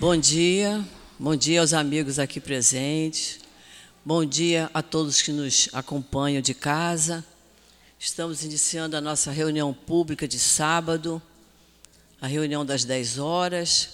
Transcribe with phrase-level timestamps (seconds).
[0.00, 0.82] Bom dia,
[1.18, 3.38] bom dia aos amigos aqui presentes,
[4.02, 7.22] bom dia a todos que nos acompanham de casa.
[7.98, 11.20] Estamos iniciando a nossa reunião pública de sábado,
[12.18, 13.90] a reunião das 10 horas,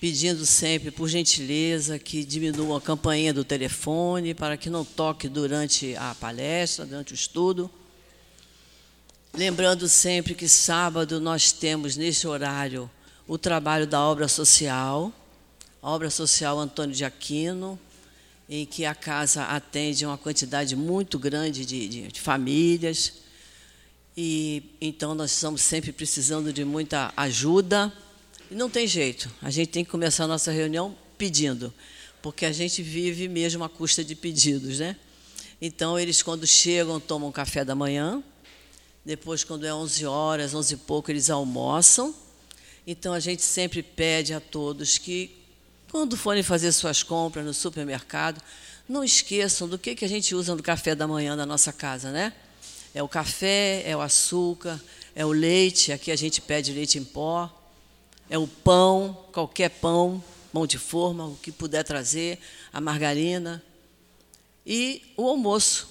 [0.00, 5.96] pedindo sempre, por gentileza, que diminua a campainha do telefone para que não toque durante
[5.96, 7.68] a palestra, durante o estudo.
[9.34, 12.88] Lembrando sempre que sábado nós temos, neste horário,
[13.26, 15.12] o trabalho da obra social,
[15.80, 17.78] a obra social Antônio de Aquino,
[18.48, 23.14] em que a casa atende uma quantidade muito grande de, de, de famílias.
[24.16, 27.92] E então nós estamos sempre precisando de muita ajuda.
[28.50, 31.72] E não tem jeito, a gente tem que começar a nossa reunião pedindo,
[32.20, 34.96] porque a gente vive mesmo à custa de pedidos, né?
[35.60, 38.22] Então eles quando chegam tomam café da manhã,
[39.04, 42.14] depois quando é 11 horas, 11 e pouco eles almoçam
[42.86, 45.30] então a gente sempre pede a todos que,
[45.90, 48.42] quando forem fazer suas compras no supermercado,
[48.88, 52.10] não esqueçam do que, que a gente usa no café da manhã da nossa casa,
[52.10, 52.32] né?
[52.94, 54.80] É o café, é o açúcar,
[55.14, 57.50] é o leite, aqui a gente pede leite em pó,
[58.28, 62.38] é o pão, qualquer pão, mão de forma, o que puder trazer,
[62.72, 63.62] a margarina.
[64.66, 65.88] E o almoço,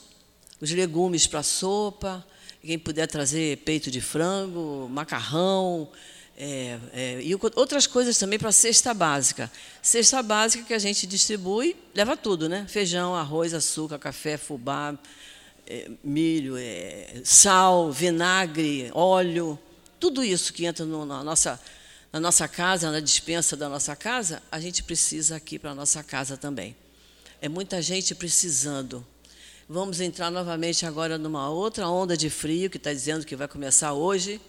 [0.59, 2.25] os legumes para sopa,
[2.61, 5.89] quem puder trazer peito de frango, macarrão,
[6.37, 9.51] é, é, e outras coisas também para a cesta básica.
[9.81, 12.65] Cesta básica que a gente distribui, leva tudo, né?
[12.67, 14.97] Feijão, arroz, açúcar, café, fubá,
[15.67, 19.59] é, milho, é, sal, vinagre, óleo,
[19.99, 21.61] tudo isso que entra no, na, nossa,
[22.11, 26.01] na nossa casa, na dispensa da nossa casa, a gente precisa aqui para a nossa
[26.03, 26.75] casa também.
[27.39, 29.05] É muita gente precisando.
[29.69, 33.93] Vamos entrar novamente agora numa outra onda de frio que está dizendo que vai começar
[33.93, 34.41] hoje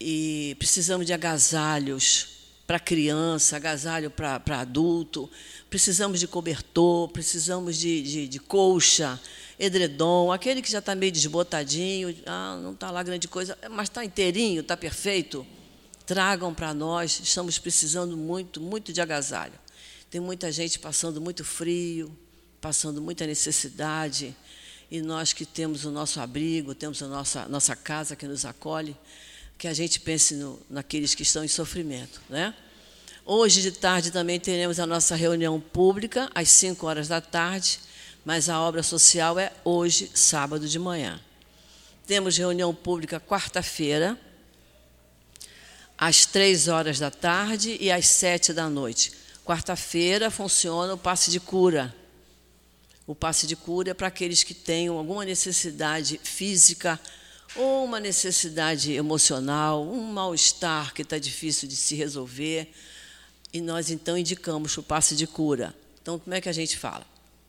[0.00, 2.34] e precisamos de agasalhos
[2.66, 5.30] para criança, agasalho para adulto,
[5.68, 9.20] precisamos de cobertor, precisamos de, de, de colcha,
[9.58, 14.04] edredom, aquele que já está meio desbotadinho, ah, não está lá grande coisa, mas está
[14.04, 15.46] inteirinho, está perfeito.
[16.06, 19.54] Tragam para nós, estamos precisando muito, muito de agasalho.
[20.10, 22.16] Tem muita gente passando muito frio,
[22.60, 24.34] passando muita necessidade,
[24.90, 28.96] e nós que temos o nosso abrigo, temos a nossa, nossa casa que nos acolhe,
[29.58, 32.20] que a gente pense no, naqueles que estão em sofrimento.
[32.28, 32.54] Né?
[33.24, 37.80] Hoje de tarde também teremos a nossa reunião pública, às 5 horas da tarde,
[38.24, 41.20] mas a obra social é hoje, sábado de manhã.
[42.06, 44.18] Temos reunião pública quarta-feira,
[45.96, 49.12] às 3 horas da tarde e às 7 da noite.
[49.44, 51.94] Quarta-feira funciona o passe de cura.
[53.06, 56.98] O passe de cura é para aqueles que tenham alguma necessidade física,
[57.56, 62.72] ou uma necessidade emocional, um mal-estar que está difícil de se resolver,
[63.52, 65.74] e nós então indicamos o passe de cura.
[66.02, 67.06] Então, como é que a gente fala?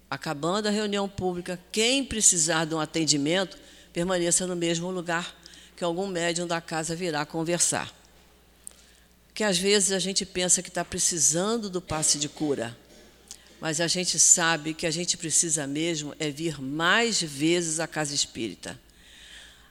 [0.09, 3.57] Acabando a reunião pública, quem precisar de um atendimento,
[3.91, 5.35] permaneça no mesmo lugar
[5.75, 7.91] que algum médium da casa virá conversar.
[9.33, 12.77] Que às vezes a gente pensa que está precisando do passe de cura,
[13.59, 18.13] mas a gente sabe que a gente precisa mesmo é vir mais vezes à casa
[18.13, 18.79] espírita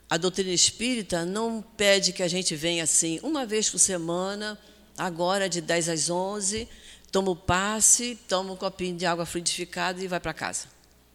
[0.08, 4.58] a doutrina espírita não pede que a gente venha assim uma vez por semana,
[4.96, 6.68] agora de 10 às 11,
[7.10, 10.66] toma o passe, toma um copinho de água fluidificada e vai para casa.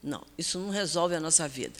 [0.02, 1.76] Não, isso não resolve a nossa vida.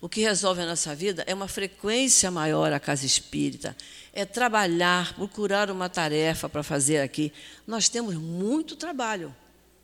[0.00, 3.76] O que resolve a nossa vida é uma frequência maior à casa espírita,
[4.12, 7.32] é trabalhar, procurar uma tarefa para fazer aqui.
[7.66, 9.34] Nós temos muito trabalho,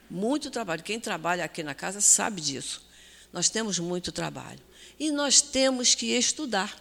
[0.09, 0.83] muito trabalho.
[0.83, 2.87] Quem trabalha aqui na casa sabe disso.
[3.33, 4.61] Nós temos muito trabalho
[4.99, 6.77] e nós temos que estudar.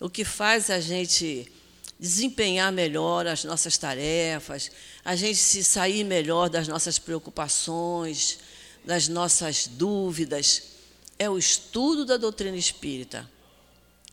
[0.00, 1.50] O que faz a gente
[1.98, 4.70] desempenhar melhor as nossas tarefas,
[5.04, 8.38] a gente se sair melhor das nossas preocupações,
[8.84, 10.62] das nossas dúvidas,
[11.18, 13.30] é o estudo da doutrina espírita.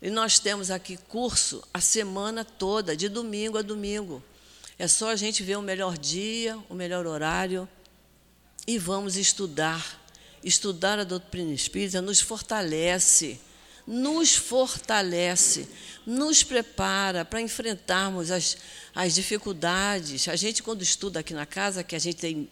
[0.02, 4.24] E nós temos aqui curso a semana toda, de domingo a domingo.
[4.78, 7.68] É só a gente ver o melhor dia, o melhor horário
[8.70, 9.99] e vamos estudar
[10.44, 13.40] estudar a doutrina espírita nos fortalece,
[13.86, 15.68] nos fortalece,
[16.06, 18.58] nos prepara para enfrentarmos as,
[18.94, 20.28] as dificuldades.
[20.28, 22.50] A gente, quando estuda aqui na casa, que a gente tem,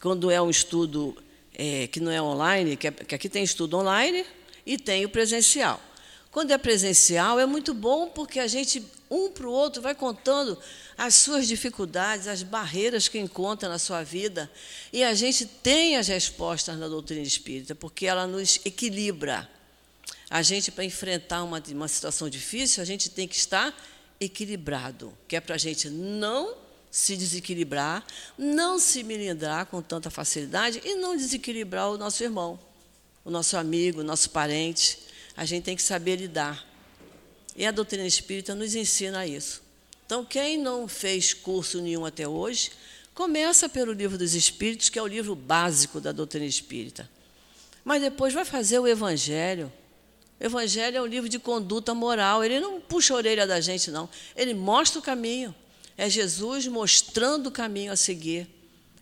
[0.00, 1.16] quando é um estudo
[1.54, 4.24] é, que não é online, que, é, que aqui tem estudo online
[4.64, 5.80] e tem o presencial.
[6.30, 10.58] Quando é presencial, é muito bom porque a gente, um para o outro, vai contando
[10.96, 14.50] as suas dificuldades, as barreiras que encontra na sua vida.
[14.92, 19.48] E a gente tem as respostas na doutrina espírita, porque ela nos equilibra.
[20.28, 23.74] A gente, para enfrentar uma, uma situação difícil, a gente tem que estar
[24.20, 26.54] equilibrado, que é para a gente não
[26.90, 28.04] se desequilibrar,
[28.36, 32.58] não se melindrar com tanta facilidade e não desequilibrar o nosso irmão,
[33.24, 35.07] o nosso amigo, o nosso parente.
[35.38, 36.66] A gente tem que saber lidar.
[37.56, 39.62] E a doutrina espírita nos ensina isso.
[40.04, 42.72] Então, quem não fez curso nenhum até hoje,
[43.14, 47.08] começa pelo livro dos Espíritos, que é o livro básico da doutrina espírita.
[47.84, 49.72] Mas depois vai fazer o Evangelho.
[50.40, 52.42] O Evangelho é um livro de conduta moral.
[52.42, 54.10] Ele não puxa a orelha da gente, não.
[54.34, 55.54] Ele mostra o caminho.
[55.96, 58.48] É Jesus mostrando o caminho a seguir.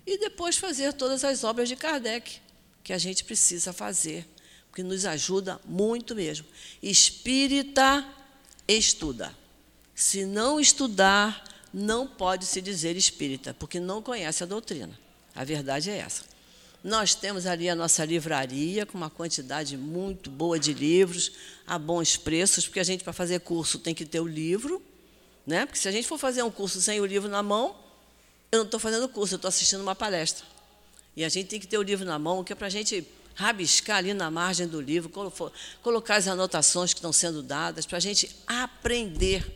[0.07, 2.43] E depois fazer todas as obras de Kardec,
[2.85, 4.29] que a gente precisa fazer,
[4.77, 6.47] porque nos ajuda muito mesmo.
[6.83, 8.07] Espírita
[8.69, 9.35] estuda.
[9.95, 11.43] Se não estudar,
[11.73, 14.99] não pode se dizer espírita, porque não conhece a doutrina.
[15.35, 16.25] A verdade é essa.
[16.85, 21.33] Nós temos ali a nossa livraria com uma quantidade muito boa de livros
[21.67, 24.83] a bons preços, porque a gente, para fazer curso, tem que ter o livro
[25.47, 25.65] né?
[25.65, 27.77] Porque se a gente for fazer um curso sem o livro na mão,
[28.51, 30.45] eu não estou fazendo curso, eu estou assistindo uma palestra.
[31.17, 33.07] E a gente tem que ter o livro na mão, que é para a gente
[33.37, 35.09] rabiscar ali na margem do livro,
[35.81, 39.47] colocar as anotações que estão sendo dadas, para a gente aprender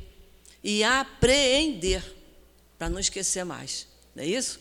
[0.62, 2.05] e apreender,
[2.79, 3.88] para não esquecer mais.
[4.15, 4.61] Não é isso?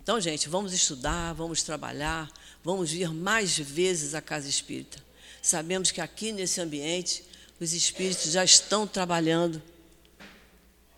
[0.00, 2.30] Então, gente, vamos estudar, vamos trabalhar,
[2.62, 5.02] vamos vir mais vezes à casa espírita.
[5.42, 7.24] Sabemos que aqui nesse ambiente
[7.58, 9.60] os espíritos já estão trabalhando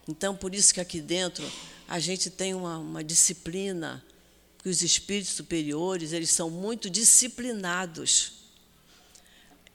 [0.08, 1.44] então, por isso que aqui dentro
[1.88, 4.04] a gente tem uma, uma disciplina,
[4.66, 8.32] que os espíritos superiores eles são muito disciplinados.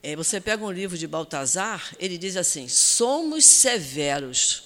[0.04, 4.64] É, você pega um livro de Baltazar, ele diz assim: somos severos.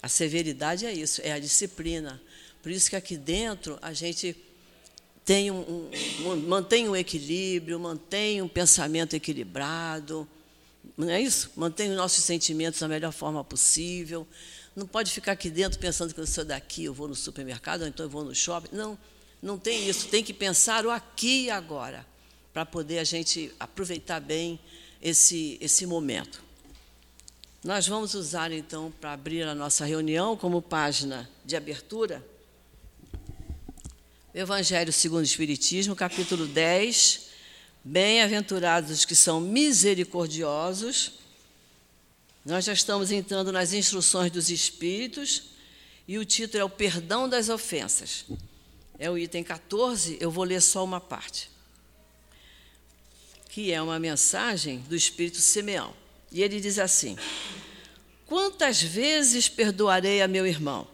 [0.00, 2.18] A severidade é isso, é a disciplina.
[2.62, 4.34] Por isso que aqui dentro a gente
[5.22, 5.90] tem um,
[6.20, 10.26] um, mantém um equilíbrio, mantém um pensamento equilibrado
[10.96, 11.50] não é isso?
[11.56, 14.26] Mantém os nossos sentimentos da melhor forma possível.
[14.80, 17.86] Não pode ficar aqui dentro pensando que eu sou daqui, eu vou no supermercado, ou
[17.86, 18.74] então eu vou no shopping.
[18.74, 18.98] Não,
[19.42, 20.08] não tem isso.
[20.08, 22.06] Tem que pensar o aqui e agora,
[22.50, 24.58] para poder a gente aproveitar bem
[25.02, 26.42] esse, esse momento.
[27.62, 32.26] Nós vamos usar, então, para abrir a nossa reunião, como página de abertura,
[34.32, 37.28] Evangelho segundo o Espiritismo, capítulo 10,
[37.84, 41.20] Bem-aventurados os que são misericordiosos.
[42.44, 45.42] Nós já estamos entrando nas instruções dos Espíritos
[46.08, 48.24] e o título é O Perdão das Ofensas.
[48.98, 51.50] É o item 14, eu vou ler só uma parte.
[53.50, 55.94] Que é uma mensagem do Espírito Simeão.
[56.32, 57.16] E ele diz assim:
[58.26, 60.88] Quantas vezes perdoarei a meu irmão?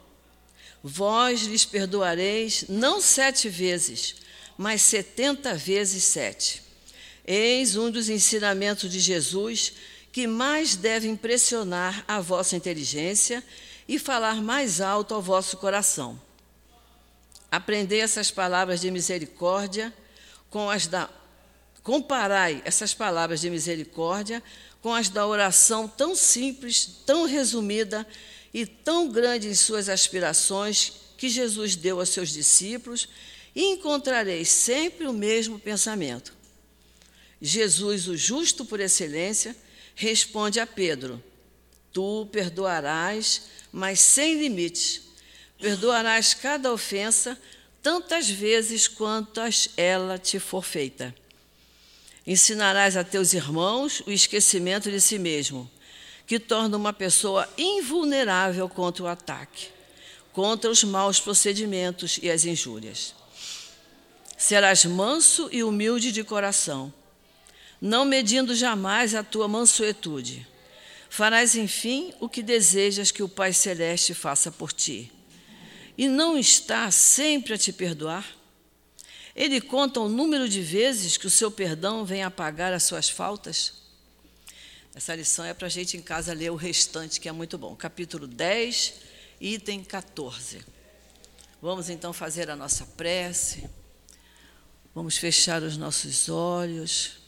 [0.82, 4.16] Vós lhes perdoareis não sete vezes,
[4.58, 6.62] mas setenta vezes sete.
[7.24, 9.74] Eis um dos ensinamentos de Jesus
[10.16, 13.44] que mais deve impressionar a vossa inteligência
[13.86, 16.18] e falar mais alto ao vosso coração.
[17.50, 19.92] Aprendei essas palavras de misericórdia
[20.48, 21.10] com as da
[21.82, 24.42] comparai essas palavras de misericórdia
[24.80, 28.06] com as da oração tão simples, tão resumida
[28.54, 33.06] e tão grande em suas aspirações que Jesus deu aos seus discípulos,
[33.54, 36.32] e encontrareis sempre o mesmo pensamento.
[37.38, 39.54] Jesus, o justo por excelência,
[39.96, 41.20] responde a Pedro:
[41.92, 45.02] Tu perdoarás, mas sem limites.
[45.58, 47.36] Perdoarás cada ofensa
[47.82, 51.14] tantas vezes quantas ela te for feita.
[52.26, 55.70] Ensinarás a teus irmãos o esquecimento de si mesmo,
[56.26, 59.68] que torna uma pessoa invulnerável contra o ataque,
[60.32, 63.14] contra os maus procedimentos e as injúrias.
[64.36, 66.92] Serás manso e humilde de coração
[67.80, 70.46] não medindo jamais a tua mansuetude.
[71.08, 75.12] Farás, enfim, o que desejas que o Pai Celeste faça por ti.
[75.96, 78.26] E não está sempre a te perdoar?
[79.34, 83.74] Ele conta o número de vezes que o seu perdão vem apagar as suas faltas?
[84.94, 87.76] Essa lição é para a gente em casa ler o restante, que é muito bom.
[87.76, 88.94] Capítulo 10,
[89.40, 90.64] item 14.
[91.60, 93.68] Vamos então fazer a nossa prece.
[94.94, 97.18] Vamos fechar os nossos olhos.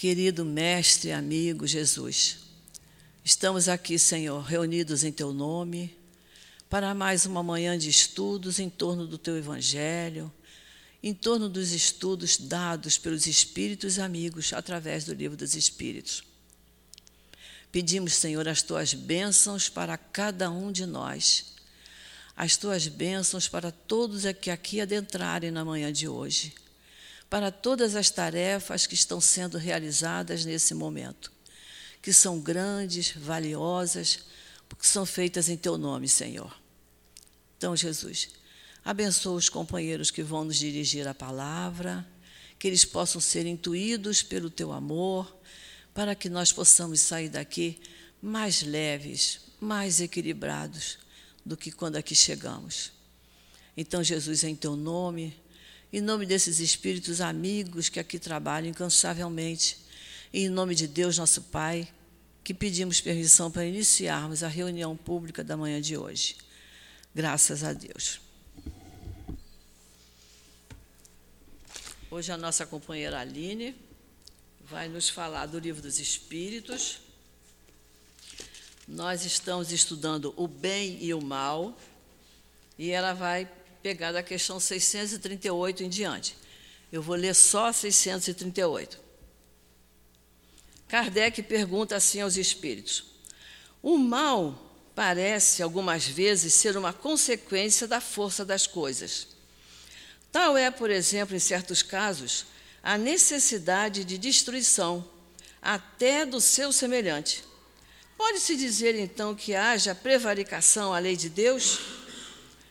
[0.00, 2.38] Querido Mestre, amigo Jesus,
[3.22, 5.94] estamos aqui, Senhor, reunidos em Teu nome,
[6.70, 10.32] para mais uma manhã de estudos em torno do Teu Evangelho,
[11.02, 16.24] em torno dos estudos dados pelos Espíritos amigos através do Livro dos Espíritos.
[17.70, 21.52] Pedimos, Senhor, as Tuas bênçãos para cada um de nós,
[22.34, 26.54] as Tuas bênçãos para todos que aqui adentrarem na manhã de hoje
[27.30, 31.32] para todas as tarefas que estão sendo realizadas nesse momento,
[32.02, 34.24] que são grandes, valiosas,
[34.68, 36.52] porque são feitas em teu nome, Senhor.
[37.56, 38.30] Então, Jesus,
[38.84, 42.04] abençoa os companheiros que vão nos dirigir a palavra,
[42.58, 45.32] que eles possam ser intuídos pelo teu amor,
[45.94, 47.80] para que nós possamos sair daqui
[48.20, 50.98] mais leves, mais equilibrados
[51.46, 52.92] do que quando aqui chegamos.
[53.76, 55.36] Então, Jesus, em teu nome,
[55.92, 59.78] em nome desses espíritos amigos que aqui trabalham incansavelmente,
[60.32, 61.88] e em nome de Deus, nosso Pai,
[62.44, 66.36] que pedimos permissão para iniciarmos a reunião pública da manhã de hoje.
[67.14, 68.20] Graças a Deus.
[72.08, 73.74] Hoje a nossa companheira Aline
[74.64, 77.00] vai nos falar do Livro dos Espíritos.
[78.86, 81.76] Nós estamos estudando o bem e o mal,
[82.78, 83.48] e ela vai
[83.82, 86.36] pegar da questão 638 em diante.
[86.92, 88.98] Eu vou ler só 638.
[90.88, 93.04] Kardec pergunta assim aos espíritos:
[93.82, 99.28] O mal parece algumas vezes ser uma consequência da força das coisas.
[100.32, 102.46] Tal é, por exemplo, em certos casos,
[102.82, 105.08] a necessidade de destruição,
[105.60, 107.44] até do seu semelhante.
[108.16, 111.99] Pode-se dizer então que haja prevaricação à lei de Deus?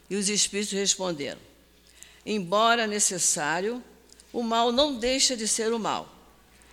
[0.10, 1.40] E os espíritos responderam:
[2.26, 3.84] Embora necessário,
[4.32, 6.14] o mal não deixa de ser o mal.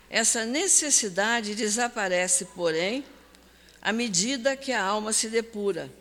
[0.09, 3.05] Essa necessidade desaparece, porém,
[3.83, 5.93] à medida que a alma se depura,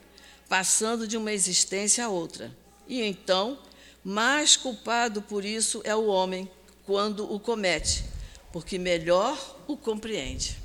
[0.48, 2.56] passando de uma existência a outra.
[2.88, 3.60] E então,
[4.04, 6.50] mais culpado por isso é o homem
[6.86, 8.06] quando o comete,
[8.52, 10.58] porque melhor o compreende.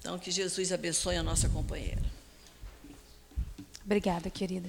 [0.00, 2.02] Então, que Jesus abençoe a nossa companheira.
[3.84, 4.68] Obrigada, querida.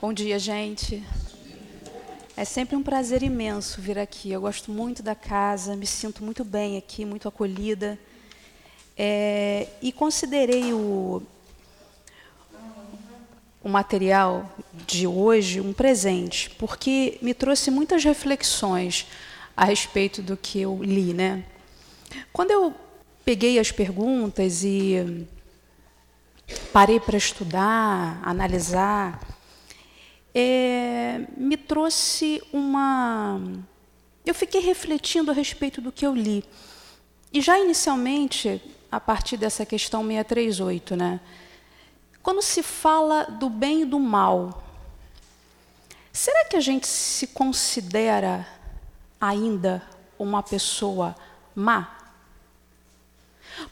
[0.00, 1.02] Bom dia, gente.
[2.36, 4.32] É sempre um prazer imenso vir aqui.
[4.32, 7.98] Eu gosto muito da casa, me sinto muito bem aqui, muito acolhida.
[8.96, 11.22] É, e considerei o,
[13.62, 14.50] o material
[14.86, 19.06] de hoje um presente, porque me trouxe muitas reflexões
[19.56, 21.12] a respeito do que eu li.
[21.12, 21.44] Né?
[22.32, 22.74] Quando eu
[23.24, 25.26] peguei as perguntas e
[26.72, 29.33] parei para estudar, analisar,
[30.34, 33.40] é, me trouxe uma.
[34.26, 36.44] Eu fiquei refletindo a respeito do que eu li.
[37.32, 38.60] E já inicialmente,
[38.90, 41.20] a partir dessa questão 638, né?
[42.22, 44.62] Quando se fala do bem e do mal,
[46.12, 48.46] será que a gente se considera
[49.20, 49.82] ainda
[50.18, 51.14] uma pessoa
[51.54, 51.98] má?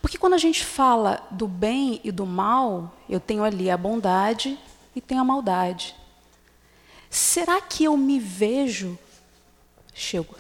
[0.01, 4.59] Porque quando a gente fala do bem e do mal, eu tenho ali a bondade
[4.95, 5.95] e tenho a maldade.
[7.13, 8.99] Será que eu me vejo,
[9.93, 10.35] chego,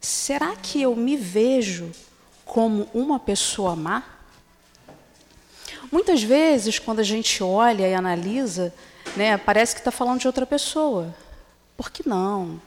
[0.00, 1.92] será que eu me vejo
[2.44, 4.02] como uma pessoa má?
[5.92, 8.74] Muitas vezes, quando a gente olha e analisa,
[9.16, 11.14] né, parece que está falando de outra pessoa.
[11.76, 12.60] Por que não?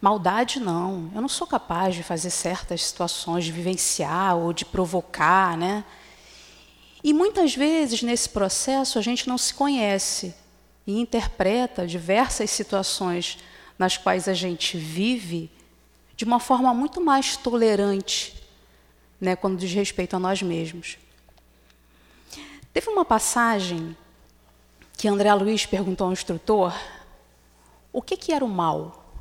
[0.00, 1.10] Maldade não.
[1.12, 5.84] Eu não sou capaz de fazer certas situações, de vivenciar ou de provocar, né?
[7.02, 10.32] E muitas vezes nesse processo a gente não se conhece
[10.90, 13.38] e interpreta diversas situações
[13.78, 15.50] nas quais a gente vive
[16.16, 18.34] de uma forma muito mais tolerante,
[19.20, 20.98] né, quando diz respeito a nós mesmos.
[22.72, 23.96] Teve uma passagem
[24.98, 26.74] que André Luiz perguntou ao instrutor
[27.92, 29.14] o que, que era o mal.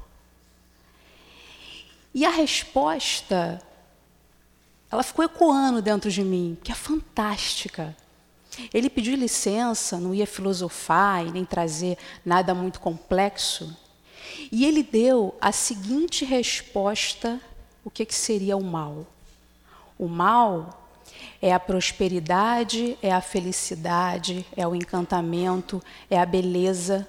[2.13, 3.61] E a resposta,
[4.91, 7.95] ela ficou ecoando dentro de mim, que é fantástica.
[8.73, 13.75] Ele pediu licença, não ia filosofar e nem trazer nada muito complexo.
[14.51, 17.39] E ele deu a seguinte resposta:
[17.83, 19.05] o que, que seria o mal?
[19.97, 20.87] O mal
[21.41, 27.07] é a prosperidade, é a felicidade, é o encantamento, é a beleza,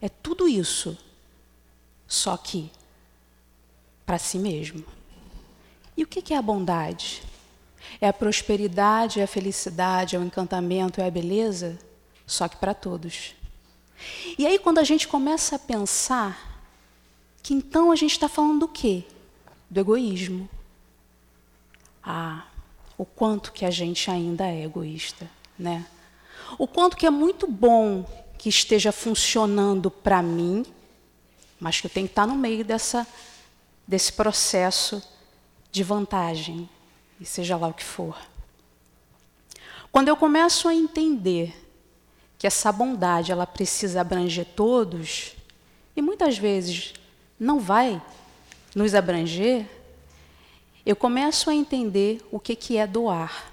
[0.00, 0.96] é tudo isso,
[2.06, 2.70] só que
[4.04, 4.84] para si mesmo.
[5.96, 7.22] E o que é a bondade?
[8.00, 11.78] É a prosperidade, é a felicidade, é o encantamento, é a beleza,
[12.26, 13.34] só que para todos.
[14.38, 16.52] E aí, quando a gente começa a pensar
[17.42, 19.04] que então a gente está falando do quê?
[19.68, 20.48] Do egoísmo.
[22.02, 22.46] Ah,
[22.96, 25.86] o quanto que a gente ainda é egoísta, né?
[26.58, 28.04] O quanto que é muito bom
[28.38, 30.64] que esteja funcionando para mim,
[31.58, 33.06] mas que eu tenho que estar no meio dessa,
[33.86, 35.02] desse processo
[35.70, 36.68] de vantagem,
[37.20, 38.16] e seja lá o que for.
[39.90, 41.54] Quando eu começo a entender
[42.38, 45.36] que essa bondade ela precisa abranger todos,
[45.94, 46.94] e muitas vezes
[47.38, 48.00] não vai
[48.74, 49.66] nos abranger,
[50.84, 53.52] eu começo a entender o que, que é doar.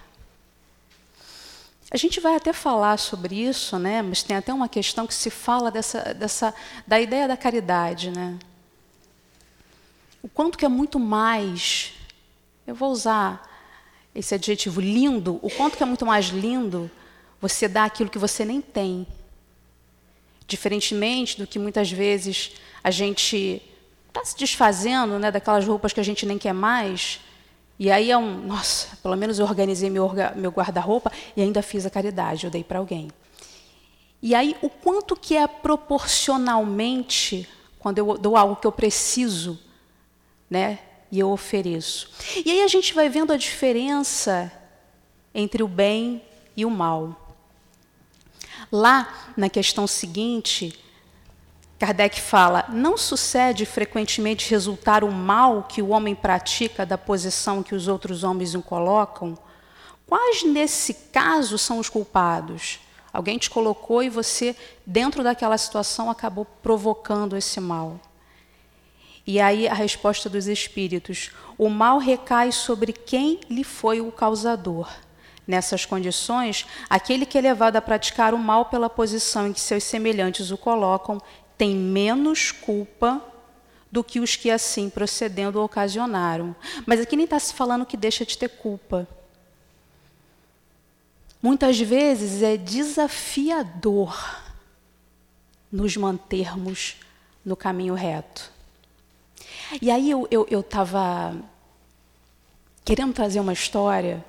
[1.92, 4.01] A gente vai até falar sobre isso, né?
[4.01, 6.54] mas tem até uma questão que se fala dessa, dessa,
[6.88, 8.12] da ideia da caridade.
[8.12, 8.38] Né?
[10.22, 11.94] O quanto que é muito mais,
[12.66, 13.49] eu vou usar
[14.13, 16.89] esse adjetivo lindo, o quanto que é muito mais lindo
[17.39, 19.08] você dar aquilo que você nem tem.
[20.48, 23.62] Diferentemente do que muitas vezes a gente
[24.08, 27.20] está se desfazendo né, daquelas roupas que a gente nem quer mais,
[27.80, 31.86] e aí é um, nossa, pelo menos eu organizei meu, meu guarda-roupa e ainda fiz
[31.86, 33.10] a caridade, eu dei para alguém.
[34.22, 37.48] E aí o quanto que é proporcionalmente
[37.80, 39.58] quando eu dou algo que eu preciso,
[40.50, 40.80] né,
[41.12, 42.10] e eu ofereço.
[42.46, 44.51] E aí a gente vai vendo a diferença
[45.34, 46.22] entre o bem
[46.56, 47.36] e o mal.
[48.72, 50.78] Lá na questão seguinte,
[51.80, 57.74] Kardec fala: não sucede frequentemente resultar o mal que o homem pratica da posição que
[57.74, 59.38] os outros homens o colocam?
[60.06, 62.80] Quais nesse caso são os culpados?
[63.12, 68.00] Alguém te colocou e você, dentro daquela situação, acabou provocando esse mal.
[69.26, 74.90] E aí a resposta dos espíritos: o mal recai sobre quem lhe foi o causador.
[75.48, 79.84] Nessas condições, aquele que é levado a praticar o mal pela posição em que seus
[79.84, 81.20] semelhantes o colocam
[81.58, 83.22] tem menos culpa
[83.92, 86.56] do que os que assim procedendo ocasionaram.
[86.86, 89.08] Mas aqui nem está se falando que deixa de ter culpa.
[91.42, 94.42] Muitas vezes é desafiador
[95.72, 96.98] nos mantermos
[97.46, 98.52] no caminho reto.
[99.82, 101.36] E aí eu estava
[102.84, 104.26] querendo trazer uma história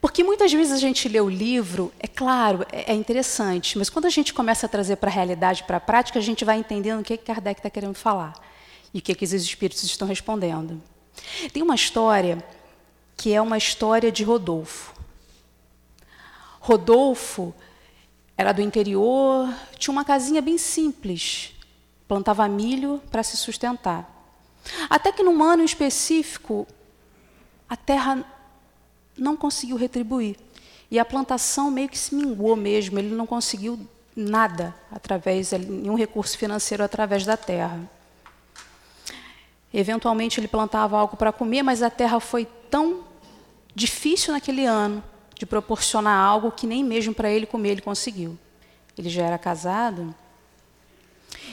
[0.00, 4.06] porque muitas vezes a gente lê o livro, é claro, é, é interessante, mas quando
[4.06, 7.00] a gente começa a trazer para a realidade, para a prática, a gente vai entendendo
[7.00, 8.34] o que, que Kardec está querendo falar
[8.92, 10.80] e o que, que os espíritos estão respondendo.
[11.52, 12.44] Tem uma história
[13.16, 14.94] que é uma história de Rodolfo.
[16.60, 17.54] Rodolfo
[18.36, 19.48] era do interior,
[19.78, 21.52] tinha uma casinha bem simples,
[22.06, 24.15] plantava milho para se sustentar.
[24.88, 26.66] Até que num ano específico,
[27.68, 28.24] a terra
[29.16, 30.36] não conseguiu retribuir.
[30.90, 33.78] E a plantação meio que se minguou mesmo, ele não conseguiu
[34.14, 37.80] nada através, nenhum recurso financeiro através da terra.
[39.74, 43.04] Eventualmente ele plantava algo para comer, mas a terra foi tão
[43.74, 45.02] difícil naquele ano
[45.34, 48.38] de proporcionar algo que nem mesmo para ele comer ele conseguiu.
[48.96, 50.14] Ele já era casado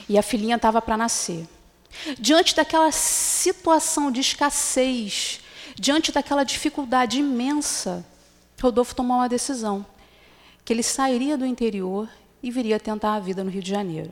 [0.07, 1.45] e a filhinha estava para nascer.
[2.19, 5.39] Diante daquela situação de escassez,
[5.75, 8.05] Diante daquela dificuldade imensa,
[8.61, 9.85] Rodolfo tomou uma decisão:
[10.63, 12.09] que ele sairia do interior
[12.41, 14.11] e viria tentar a vida no Rio de Janeiro.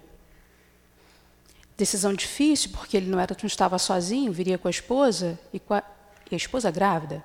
[1.77, 5.73] Decisão difícil, porque ele não, era, não estava sozinho, viria com a esposa e, com
[5.73, 5.83] a,
[6.29, 7.23] e a esposa grávida.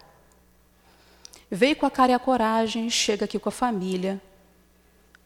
[1.50, 4.20] Veio com a cara e a coragem, chega aqui com a família,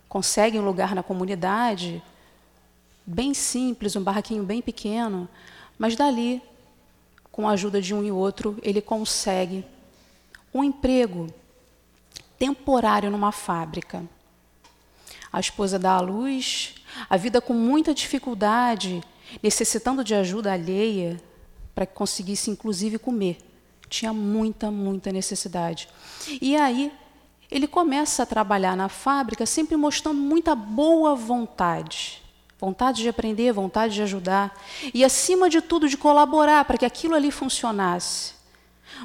[0.08, 2.02] consegue um lugar na comunidade,
[3.10, 5.28] bem simples, um barraquinho bem pequeno,
[5.76, 6.40] mas dali
[7.32, 9.64] com a ajuda de um e outro, ele consegue
[10.54, 11.26] um emprego
[12.38, 14.04] temporário numa fábrica.
[15.32, 16.74] A esposa dá à luz,
[17.08, 19.02] a vida com muita dificuldade,
[19.42, 21.20] necessitando de ajuda alheia
[21.74, 23.38] para que conseguisse inclusive comer.
[23.88, 25.88] Tinha muita, muita necessidade.
[26.40, 26.92] E aí
[27.50, 32.19] ele começa a trabalhar na fábrica sempre mostrando muita boa vontade
[32.60, 34.54] vontade de aprender, vontade de ajudar
[34.92, 38.34] e, acima de tudo, de colaborar para que aquilo ali funcionasse.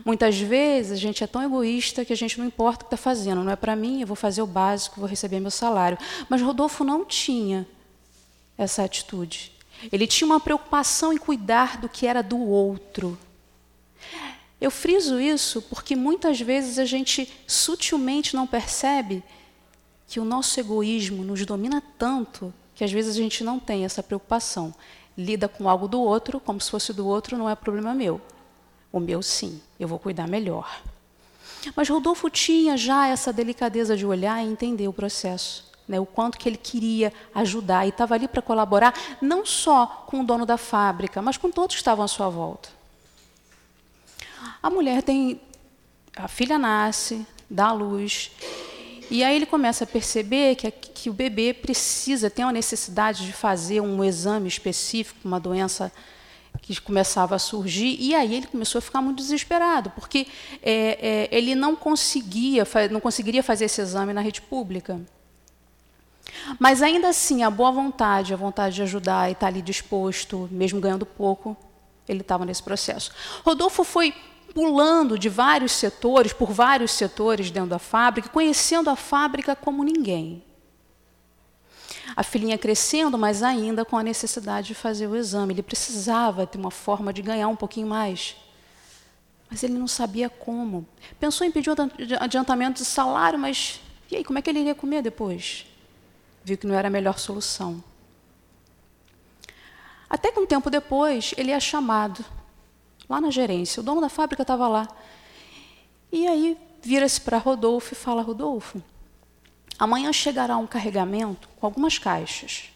[0.04, 2.98] Muitas vezes a gente é tão egoísta que a gente não importa o que está
[2.98, 5.98] fazendo, não é para mim, eu vou fazer o básico, vou receber meu salário.
[6.28, 7.66] Mas Rodolfo não tinha
[8.58, 9.54] essa atitude.
[9.90, 13.18] Ele tinha uma preocupação em cuidar do que era do outro.
[14.60, 19.24] Eu friso isso porque muitas vezes a gente sutilmente não percebe
[20.08, 24.04] que o nosso egoísmo nos domina tanto que às vezes a gente não tem essa
[24.04, 24.74] preocupação.
[25.18, 28.22] Lida com algo do outro como se fosse do outro, não é problema meu.
[28.92, 30.82] O meu, sim, eu vou cuidar melhor.
[31.76, 35.66] Mas Rodolfo tinha já essa delicadeza de olhar e entender o processo.
[35.88, 40.22] Né, o quanto que ele queria ajudar e estava ali para colaborar, não só com
[40.22, 42.70] o dono da fábrica, mas com todos que estavam à sua volta.
[44.64, 45.40] A mulher tem.
[46.16, 48.32] A filha nasce, dá à luz,
[49.10, 53.34] e aí ele começa a perceber que, que o bebê precisa, tem uma necessidade de
[53.34, 55.92] fazer um exame específico, uma doença
[56.62, 60.26] que começava a surgir, e aí ele começou a ficar muito desesperado, porque
[60.64, 65.00] é, é, ele não conseguia, não conseguiria fazer esse exame na rede pública.
[66.60, 70.80] Mas ainda assim, a boa vontade, a vontade de ajudar e estar ali disposto, mesmo
[70.80, 71.56] ganhando pouco,
[72.08, 73.12] ele estava nesse processo.
[73.44, 74.14] Rodolfo foi
[74.56, 80.42] pulando de vários setores, por vários setores dentro da fábrica, conhecendo a fábrica como ninguém.
[82.16, 85.54] A filhinha crescendo, mas ainda com a necessidade de fazer o exame.
[85.54, 88.38] Ele precisava ter uma forma de ganhar um pouquinho mais.
[89.52, 90.88] Mas ele não sabia como.
[91.20, 91.72] Pensou em pedir
[92.22, 95.66] adiantamento de salário, mas e aí, como é que ele iria comer depois?
[96.44, 97.84] Viu que não era a melhor solução.
[100.10, 102.24] Até que um tempo depois, ele é chamado
[103.08, 103.82] lá na gerência.
[103.82, 104.88] O dono da fábrica estava lá.
[106.12, 108.82] E aí vira-se para Rodolfo e fala: Rodolfo,
[109.78, 112.70] amanhã chegará um carregamento com algumas caixas.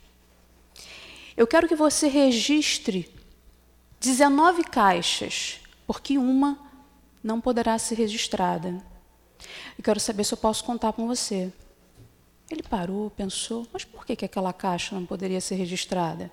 [1.38, 3.10] Eu quero que você registre
[4.00, 6.60] 19 caixas, porque uma
[7.24, 8.84] não poderá ser registrada.
[9.78, 11.52] Eu quero saber se eu posso contar com você.
[12.50, 16.32] Ele parou, pensou, mas por que, que aquela caixa não poderia ser registrada?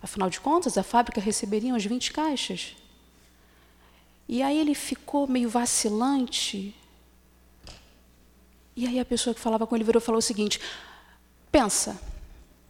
[0.00, 2.76] Afinal de contas, a fábrica receberia umas 20 caixas.
[4.28, 6.74] E aí ele ficou meio vacilante.
[8.74, 10.60] E aí a pessoa que falava com ele virou e falou o seguinte:
[11.50, 12.00] pensa,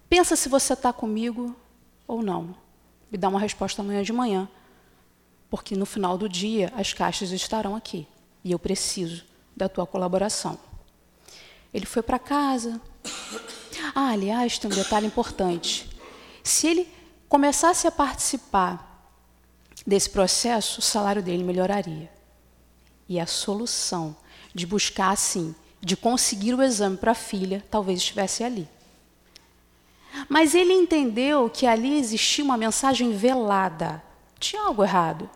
[0.09, 1.55] pensa se você está comigo
[2.07, 2.55] ou não.
[3.11, 4.49] Me dá uma resposta amanhã de manhã,
[5.51, 8.07] porque no final do dia as caixas estarão aqui
[8.43, 9.25] e eu preciso
[9.57, 10.59] da tua colaboração.
[11.73, 12.81] Ele foi para casa.
[13.95, 15.91] Ah, aliás, tem um detalhe importante.
[16.43, 16.89] Se ele
[17.29, 18.92] começasse a participar
[19.87, 22.11] desse processo, o salário dele melhoraria.
[23.09, 24.17] E a solução
[24.55, 28.69] de buscar, assim, de conseguir o exame para a filha, talvez estivesse ali.
[30.29, 34.03] Mas ele entendeu que ali existia uma mensagem velada.
[34.39, 35.29] Tinha algo errado.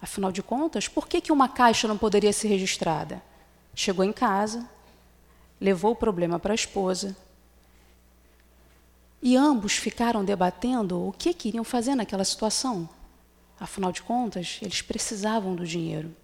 [0.00, 3.20] Afinal de contas, por que, que uma caixa não poderia ser registrada?
[3.74, 4.68] Chegou em casa,
[5.60, 7.16] levou o problema para a esposa,
[9.20, 12.88] e ambos ficaram debatendo o que queriam fazer naquela situação.
[13.60, 16.14] Afinal de contas, eles precisavam do dinheiro.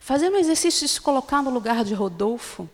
[0.00, 2.68] Fazendo o exercício de se colocar no lugar de Rodolfo,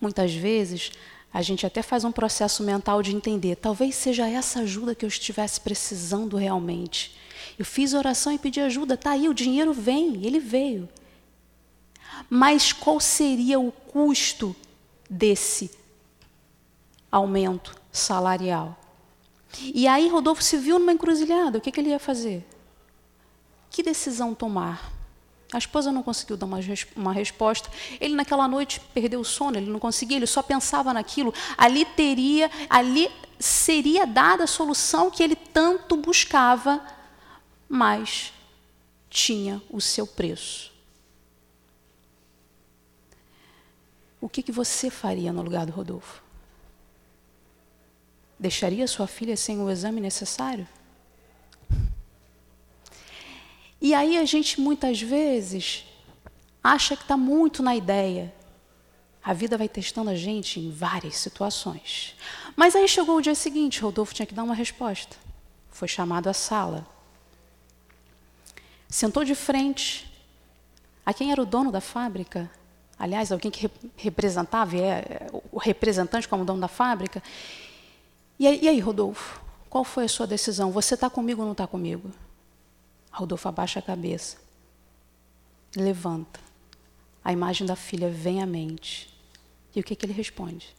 [0.00, 0.92] muitas vezes
[1.32, 5.08] a gente até faz um processo mental de entender, talvez seja essa ajuda que eu
[5.08, 7.16] estivesse precisando realmente.
[7.58, 10.88] Eu fiz oração e pedi ajuda, tá aí, o dinheiro vem, ele veio.
[12.30, 14.54] Mas qual seria o custo
[15.08, 15.70] desse
[17.10, 18.85] aumento salarial?
[19.62, 21.58] E aí Rodolfo se viu numa encruzilhada.
[21.58, 22.46] O que, que ele ia fazer?
[23.70, 24.92] Que decisão tomar?
[25.52, 26.58] A esposa não conseguiu dar uma,
[26.96, 27.70] uma, resposta.
[28.00, 31.32] Ele naquela noite perdeu o sono, ele não conseguia, ele só pensava naquilo.
[31.56, 36.84] Ali teria, ali seria dada a solução que ele tanto buscava,
[37.68, 38.32] mas
[39.08, 40.72] tinha o seu preço.
[44.20, 46.25] O que, que você faria no lugar do Rodolfo?
[48.38, 50.66] Deixaria sua filha sem o exame necessário?
[53.80, 55.84] E aí a gente muitas vezes
[56.62, 58.34] acha que está muito na ideia.
[59.22, 62.16] A vida vai testando a gente em várias situações.
[62.54, 65.16] Mas aí chegou o dia seguinte, Rodolfo tinha que dar uma resposta.
[65.70, 66.86] Foi chamado à sala.
[68.88, 70.10] Sentou de frente
[71.04, 72.50] a quem era o dono da fábrica,
[72.98, 77.22] aliás, alguém que representava, é, o representante como dono da fábrica,
[78.38, 80.70] e aí, e aí, Rodolfo, qual foi a sua decisão?
[80.70, 82.10] Você está comigo ou não está comigo?
[83.10, 84.36] Rodolfo abaixa a cabeça,
[85.74, 86.40] levanta.
[87.24, 89.12] A imagem da filha vem à mente.
[89.74, 90.74] E o que, que ele responde?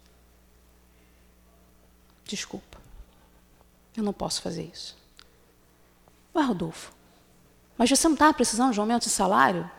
[2.23, 2.77] Desculpa,
[3.95, 4.97] eu não posso fazer isso.
[6.35, 6.91] Ué, Rodolfo,
[7.77, 9.69] mas você não está precisando de um aumento de salário?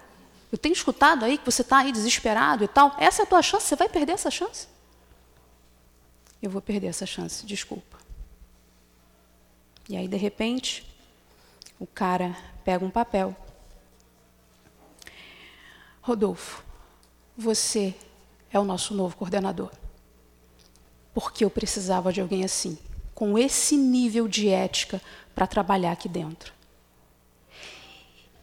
[0.51, 2.95] Eu tenho escutado aí que você está aí desesperado e tal.
[2.99, 4.67] Essa é a tua chance, você vai perder essa chance?
[6.43, 7.99] Eu vou perder essa chance, desculpa.
[9.89, 10.87] E aí, de repente,
[11.79, 13.35] o cara pega um papel.
[16.03, 16.63] Rodolfo,
[17.37, 17.95] você
[18.51, 19.71] é o nosso novo coordenador.
[21.15, 22.79] Porque eu precisava de alguém assim,
[23.15, 25.03] com esse nível de ética
[25.35, 26.53] para trabalhar aqui dentro.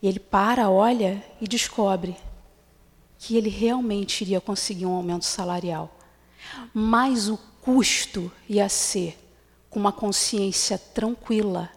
[0.01, 2.17] E ele para, olha e descobre
[3.17, 5.97] que ele realmente iria conseguir um aumento salarial.
[6.73, 9.17] Mas o custo ia ser
[9.71, 11.71] com uma consciência tranquila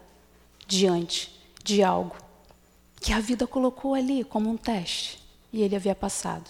[0.67, 2.15] diante de algo
[3.01, 5.19] que a vida colocou ali como um teste
[5.51, 6.47] e ele havia passado.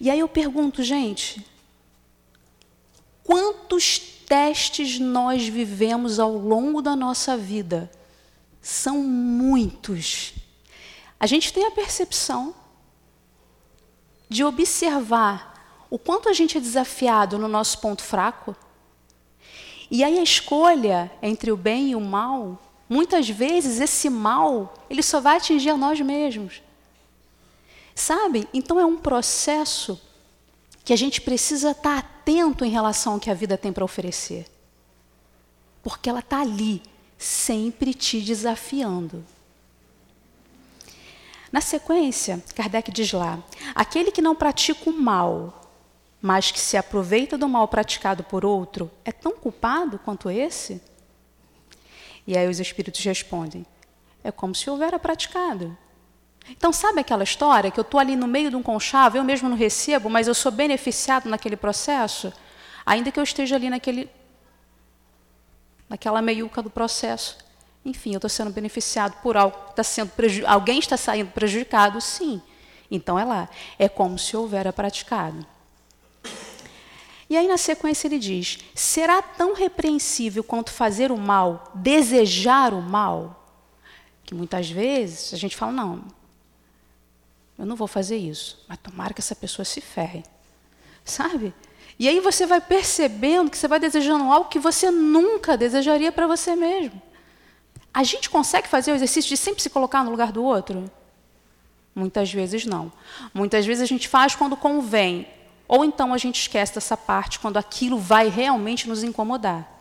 [0.00, 1.46] E aí eu pergunto, gente,
[3.22, 7.90] quantos testes nós vivemos ao longo da nossa vida?
[8.62, 10.32] São muitos.
[11.20, 12.54] A gente tem a percepção
[14.30, 15.47] de observar
[15.90, 18.54] o quanto a gente é desafiado no nosso ponto fraco.
[19.90, 25.02] E aí a escolha entre o bem e o mal Muitas vezes esse mal, ele
[25.02, 26.62] só vai atingir a nós mesmos.
[27.94, 28.48] Sabe?
[28.54, 30.00] Então é um processo
[30.84, 34.46] que a gente precisa estar atento em relação ao que a vida tem para oferecer.
[35.82, 36.82] Porque ela está ali,
[37.18, 39.24] sempre te desafiando.
[41.52, 43.42] Na sequência, Kardec diz lá:
[43.74, 45.67] aquele que não pratica o mal,
[46.20, 50.82] mas que se aproveita do mal praticado por outro, é tão culpado quanto esse?
[52.26, 53.64] E aí os espíritos respondem:
[54.22, 55.76] é como se houvera praticado.
[56.50, 59.48] Então, sabe aquela história que eu estou ali no meio de um conchavo, eu mesmo
[59.48, 62.32] não recebo, mas eu sou beneficiado naquele processo,
[62.86, 64.10] ainda que eu esteja ali naquele,
[65.88, 67.36] naquela meiuca do processo.
[67.84, 70.10] Enfim, eu estou sendo beneficiado por algo, está sendo
[70.46, 72.40] alguém está saindo prejudicado, sim.
[72.90, 75.46] Então é lá, é como se houvera praticado.
[77.30, 82.80] E aí, na sequência, ele diz: será tão repreensível quanto fazer o mal, desejar o
[82.80, 83.46] mal?
[84.24, 86.04] Que muitas vezes a gente fala: não,
[87.58, 90.24] eu não vou fazer isso, mas tomara que essa pessoa se ferre.
[91.04, 91.52] Sabe?
[91.98, 96.26] E aí você vai percebendo que você vai desejando algo que você nunca desejaria para
[96.26, 97.02] você mesmo.
[97.92, 100.88] A gente consegue fazer o exercício de sempre se colocar no lugar do outro?
[101.94, 102.92] Muitas vezes não.
[103.34, 105.26] Muitas vezes a gente faz quando convém,
[105.68, 109.78] ou então a gente esquece dessa parte quando aquilo vai realmente nos incomodar.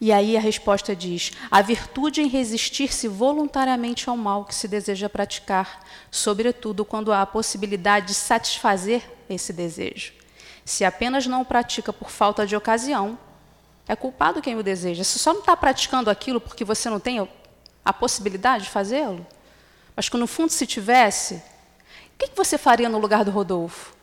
[0.00, 5.10] E aí a resposta diz: a virtude em resistir-se voluntariamente ao mal que se deseja
[5.10, 10.12] praticar, sobretudo quando há a possibilidade de satisfazer esse desejo.
[10.64, 13.18] Se apenas não o pratica por falta de ocasião,
[13.88, 15.02] é culpado quem o deseja.
[15.02, 17.28] Você só não está praticando aquilo porque você não tem
[17.84, 19.26] a possibilidade de fazê-lo.
[19.96, 21.42] Mas que no fundo, se tivesse,
[22.26, 23.94] o que você faria no lugar do Rodolfo?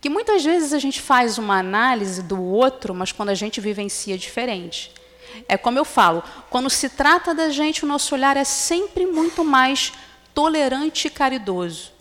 [0.00, 4.16] Que muitas vezes a gente faz uma análise do outro, mas quando a gente vivencia
[4.16, 4.92] diferente.
[5.48, 9.44] É como eu falo, quando se trata da gente, o nosso olhar é sempre muito
[9.44, 9.92] mais
[10.34, 11.92] tolerante e caridoso.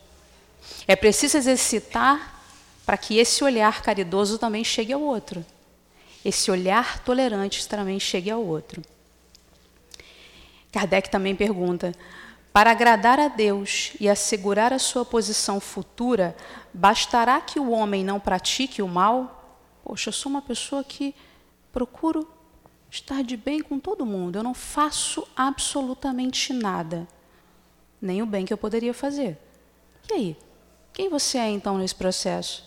[0.88, 2.42] É preciso exercitar
[2.86, 5.46] para que esse olhar caridoso também chegue ao outro.
[6.26, 8.82] Esse olhar tolerante também chegue ao outro.
[10.72, 11.94] Kardec também pergunta:
[12.60, 16.36] para agradar a Deus e assegurar a sua posição futura,
[16.74, 19.58] bastará que o homem não pratique o mal?
[19.82, 21.16] Poxa, eu sou uma pessoa que
[21.72, 22.28] procuro
[22.92, 27.08] estar de bem com todo mundo, eu não faço absolutamente nada,
[28.02, 29.38] nem o bem que eu poderia fazer.
[30.12, 30.38] E aí?
[30.92, 32.66] Quem você é então nesse processo?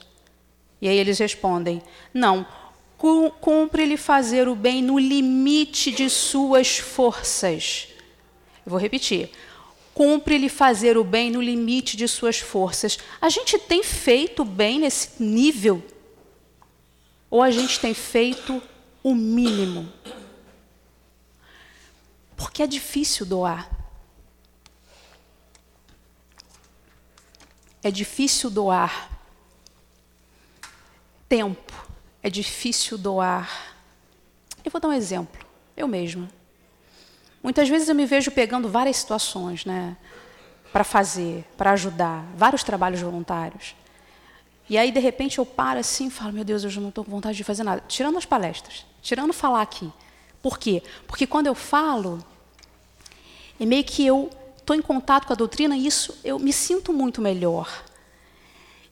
[0.81, 1.83] E aí eles respondem:
[2.14, 2.46] não,
[3.42, 7.88] cumpre-lhe fazer o bem no limite de suas forças.
[8.64, 9.31] Eu vou repetir
[9.94, 12.98] cumpre-lhe fazer o bem no limite de suas forças.
[13.20, 15.83] A gente tem feito bem nesse nível?
[17.31, 18.62] Ou a gente tem feito
[19.02, 19.90] o mínimo?
[22.37, 23.70] Porque é difícil doar.
[27.83, 29.11] É difícil doar
[31.28, 31.72] tempo.
[32.22, 33.74] É difícil doar.
[34.64, 35.44] Eu vou dar um exemplo.
[35.76, 36.31] Eu mesma.
[37.42, 39.96] Muitas vezes eu me vejo pegando várias situações, né,
[40.72, 43.74] para fazer, para ajudar, vários trabalhos voluntários.
[44.68, 47.11] E aí, de repente, eu paro assim e falo: Meu Deus, eu não estou com
[47.11, 47.83] vontade de fazer nada.
[47.87, 49.92] Tirando as palestras, tirando falar aqui.
[50.40, 50.83] Por quê?
[51.07, 52.24] Porque quando eu falo,
[53.61, 56.92] é meio que eu estou em contato com a doutrina e isso eu me sinto
[56.92, 57.85] muito melhor.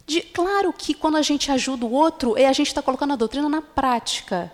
[0.05, 3.17] De, claro que quando a gente ajuda o outro, é a gente está colocando a
[3.17, 4.53] doutrina na prática.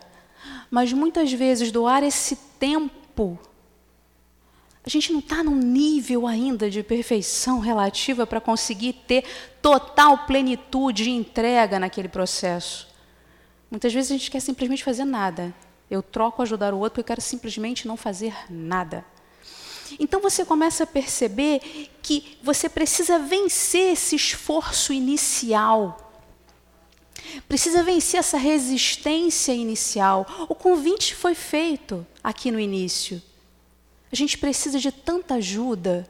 [0.71, 3.39] Mas muitas vezes doar esse tempo
[4.87, 9.25] a gente não está num nível ainda de perfeição relativa para conseguir ter
[9.61, 12.87] total plenitude e entrega naquele processo.
[13.69, 15.53] Muitas vezes a gente quer simplesmente fazer nada.
[15.91, 19.05] Eu troco ajudar o outro eu quero simplesmente não fazer nada.
[19.99, 26.01] Então você começa a perceber que você precisa vencer esse esforço inicial.
[27.49, 30.47] Precisa vencer essa resistência inicial.
[30.49, 33.21] O convite foi feito aqui no início.
[34.17, 36.09] A gente precisa de tanta ajuda.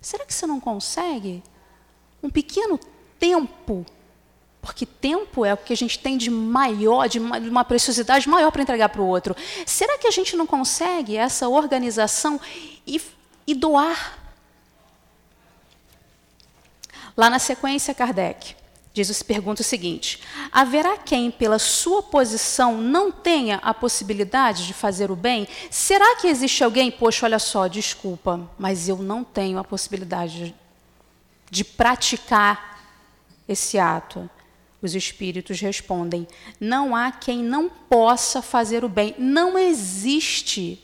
[0.00, 1.42] Será que você não consegue?
[2.22, 2.80] Um pequeno
[3.18, 3.84] tempo,
[4.62, 8.62] porque tempo é o que a gente tem de maior, de uma preciosidade maior para
[8.62, 9.36] entregar para o outro.
[9.66, 12.40] Será que a gente não consegue essa organização
[12.86, 12.98] e,
[13.46, 14.18] e doar?
[17.14, 18.56] Lá na sequência, Kardec.
[18.94, 20.20] Jesus pergunta o seguinte:
[20.52, 25.48] haverá quem, pela sua posição, não tenha a possibilidade de fazer o bem?
[25.68, 30.54] Será que existe alguém, poxa, olha só, desculpa, mas eu não tenho a possibilidade
[31.50, 32.80] de, praticar
[33.48, 34.30] esse ato?
[34.80, 36.28] Os espíritos respondem:
[36.60, 39.12] não há quem não possa fazer o bem.
[39.18, 40.80] Não existe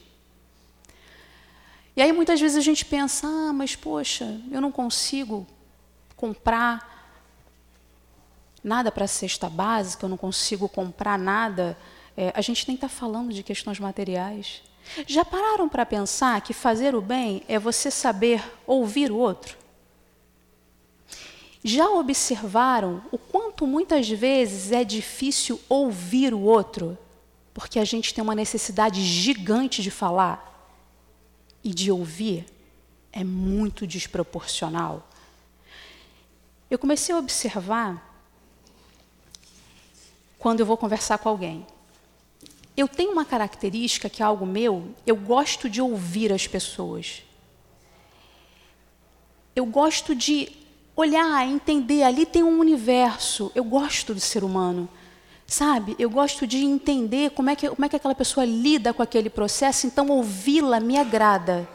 [1.94, 5.46] E aí muitas vezes a gente pensa: ah, mas poxa, eu não consigo
[6.16, 6.89] comprar
[8.62, 11.76] nada para a cesta básica, eu não consigo comprar nada.
[12.16, 14.62] É, a gente nem está falando de questões materiais.
[15.06, 19.56] Já pararam para pensar que fazer o bem é você saber ouvir o outro?
[21.62, 26.96] Já observaram o quanto muitas vezes é difícil ouvir o outro?
[27.52, 30.48] Porque a gente tem uma necessidade gigante de falar
[31.62, 32.46] e de ouvir
[33.12, 35.08] é muito desproporcional.
[36.70, 38.09] Eu comecei a observar
[40.40, 41.64] quando eu vou conversar com alguém.
[42.74, 47.22] Eu tenho uma característica que é algo meu, eu gosto de ouvir as pessoas.
[49.54, 50.50] Eu gosto de
[50.96, 53.52] olhar, entender, ali tem um universo.
[53.54, 54.88] Eu gosto do ser humano.
[55.46, 55.94] Sabe?
[55.98, 59.28] Eu gosto de entender como é que, como é que aquela pessoa lida com aquele
[59.28, 61.68] processo, então ouvi-la me agrada.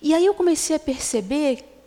[0.00, 1.79] E aí eu comecei a perceber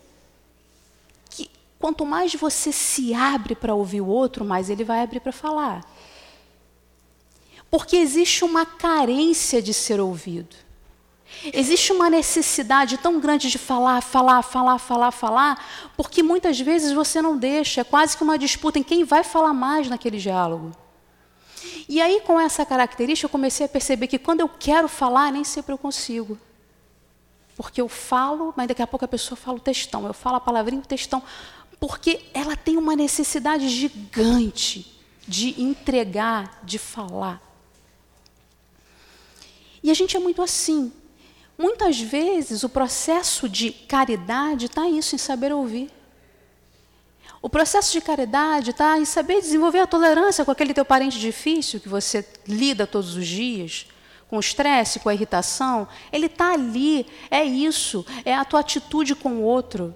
[1.83, 5.83] quanto mais você se abre para ouvir o outro, mais ele vai abrir para falar.
[7.69, 10.55] Porque existe uma carência de ser ouvido.
[11.51, 17.21] Existe uma necessidade tão grande de falar, falar, falar, falar, falar, porque muitas vezes você
[17.21, 20.71] não deixa, é quase que uma disputa em quem vai falar mais naquele diálogo.
[21.89, 25.43] E aí, com essa característica, eu comecei a perceber que quando eu quero falar, nem
[25.43, 26.39] sempre eu consigo.
[27.57, 30.07] Porque eu falo, mas daqui a pouco a pessoa fala o textão.
[30.07, 31.21] Eu falo a palavrinha o textão.
[31.83, 34.89] Porque ela tem uma necessidade gigante
[35.27, 37.41] de entregar, de falar.
[39.83, 40.93] E a gente é muito assim.
[41.57, 45.91] Muitas vezes o processo de caridade está isso, em saber ouvir.
[47.41, 51.81] O processo de caridade está em saber desenvolver a tolerância com aquele teu parente difícil
[51.81, 53.87] que você lida todos os dias,
[54.29, 55.85] com o estresse, com a irritação.
[56.13, 59.93] Ele está ali, é isso, é a tua atitude com o outro.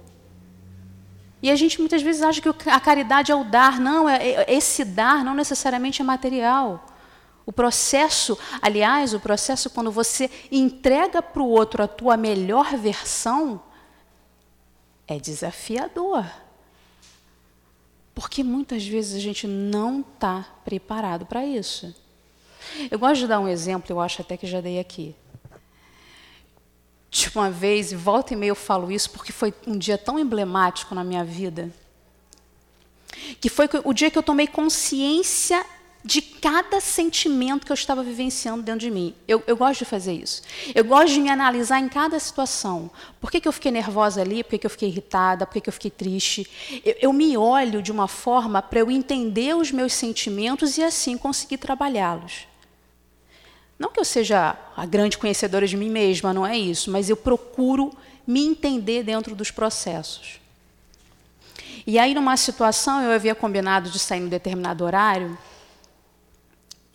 [1.48, 4.54] E a gente muitas vezes acha que a caridade é o dar, não, é, é
[4.54, 6.86] esse dar não necessariamente é material.
[7.46, 13.64] O processo, aliás, o processo quando você entrega para o outro a tua melhor versão,
[15.08, 16.26] é desafiador.
[18.14, 21.96] Porque muitas vezes a gente não está preparado para isso.
[22.92, 25.16] Eu gosto de dar um exemplo, eu acho até que já dei aqui.
[27.18, 30.20] De uma vez, e volta e meia eu falo isso, porque foi um dia tão
[30.20, 31.72] emblemático na minha vida,
[33.42, 35.66] que foi o dia que eu tomei consciência
[36.04, 39.16] de cada sentimento que eu estava vivenciando dentro de mim.
[39.28, 40.44] Eu, eu, gosto de fazer isso.
[40.76, 42.92] Eu gosto de me analisar em cada situação.
[43.20, 44.44] Por que, que eu fiquei nervosa ali?
[44.44, 45.48] Por que, que eu fiquei irritada?
[45.48, 46.48] Por que, que eu fiquei triste?
[46.86, 51.18] Eu, eu me olho de uma forma para eu entender os meus sentimentos e assim
[51.18, 52.48] conseguir trabalhá-los.
[53.78, 57.18] Não que eu seja a grande conhecedora de mim mesma, não é isso, mas eu
[57.18, 60.40] procuro me entender dentro dos processos.
[61.86, 65.38] E aí, numa situação, eu havia combinado de sair em um determinado horário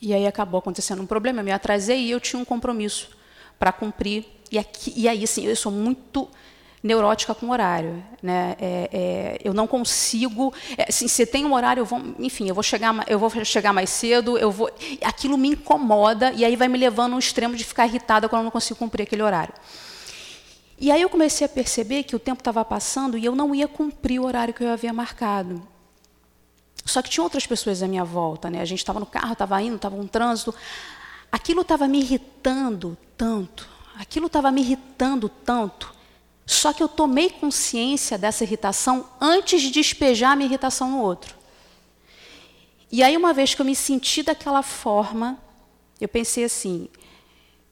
[0.03, 3.11] e aí acabou acontecendo um problema, eu me atrasei e eu tinha um compromisso
[3.57, 4.27] para cumprir.
[4.51, 6.29] E, aqui, e aí, assim, eu sou muito
[6.83, 8.57] neurótica com horário, né?
[8.59, 12.55] É, é, eu não consigo, é, assim, se tem um horário, eu vou, enfim, eu
[12.55, 14.71] vou chegar, eu vou chegar mais cedo, eu vou,
[15.03, 18.40] aquilo me incomoda e aí vai me levando a um extremo de ficar irritada quando
[18.40, 19.55] eu não consigo cumprir aquele horário.
[20.79, 23.68] E aí eu comecei a perceber que o tempo estava passando e eu não ia
[23.68, 25.62] cumprir o horário que eu havia marcado.
[26.85, 28.61] Só que tinha outras pessoas à minha volta, né?
[28.61, 30.53] A gente estava no carro, estava indo, estava um trânsito.
[31.31, 35.95] Aquilo estava me irritando tanto, aquilo estava me irritando tanto.
[36.45, 41.35] Só que eu tomei consciência dessa irritação antes de despejar a minha irritação no outro.
[42.91, 45.39] E aí, uma vez que eu me senti daquela forma,
[46.01, 46.89] eu pensei assim: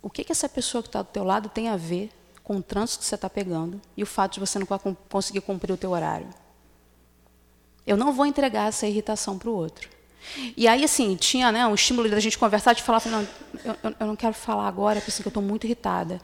[0.00, 2.10] o que, que essa pessoa que está do teu lado tem a ver
[2.42, 4.66] com o trânsito que você está pegando e o fato de você não
[5.08, 6.28] conseguir cumprir o teu horário?
[7.86, 9.88] Eu não vou entregar essa irritação para o outro.
[10.56, 13.26] E aí, assim, tinha né, um estímulo da gente conversar, de falar, não,
[13.64, 16.20] eu, eu não quero falar agora, porque assim, eu estou muito irritada.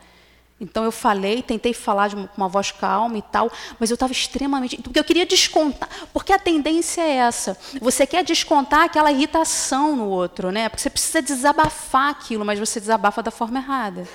[0.58, 4.12] Então eu falei, tentei falar de uma, uma voz calma e tal, mas eu estava
[4.12, 4.80] extremamente.
[4.80, 5.88] Porque eu queria descontar.
[6.14, 7.58] Porque a tendência é essa.
[7.80, 10.68] Você quer descontar aquela irritação no outro, né?
[10.70, 14.08] Porque você precisa desabafar aquilo, mas você desabafa da forma errada.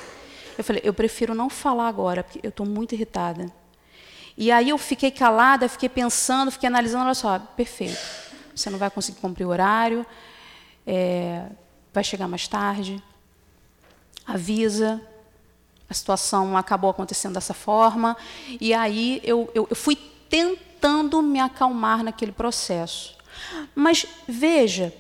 [0.58, 3.46] Eu falei, eu prefiro não falar agora, porque eu estou muito irritada.
[4.36, 8.00] E aí eu fiquei calada, fiquei pensando, fiquei analisando, olha só, perfeito.
[8.56, 10.06] Você não vai conseguir cumprir o horário,
[10.86, 11.46] é,
[11.94, 13.02] vai chegar mais tarde,
[14.26, 15.02] avisa,
[15.92, 18.16] a situação acabou acontecendo dessa forma,
[18.60, 19.96] e aí eu, eu, eu fui
[20.30, 23.18] tentando me acalmar naquele processo.
[23.76, 24.94] Mas veja,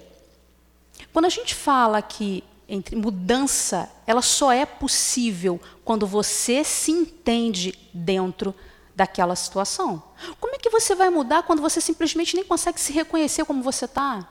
[1.14, 7.78] quando a gente fala que entre mudança, ela só é possível quando você se entende
[7.94, 8.56] dentro
[8.96, 10.02] daquela situação.
[10.39, 13.86] Como é que você vai mudar quando você simplesmente nem consegue se reconhecer como você
[13.86, 14.26] está?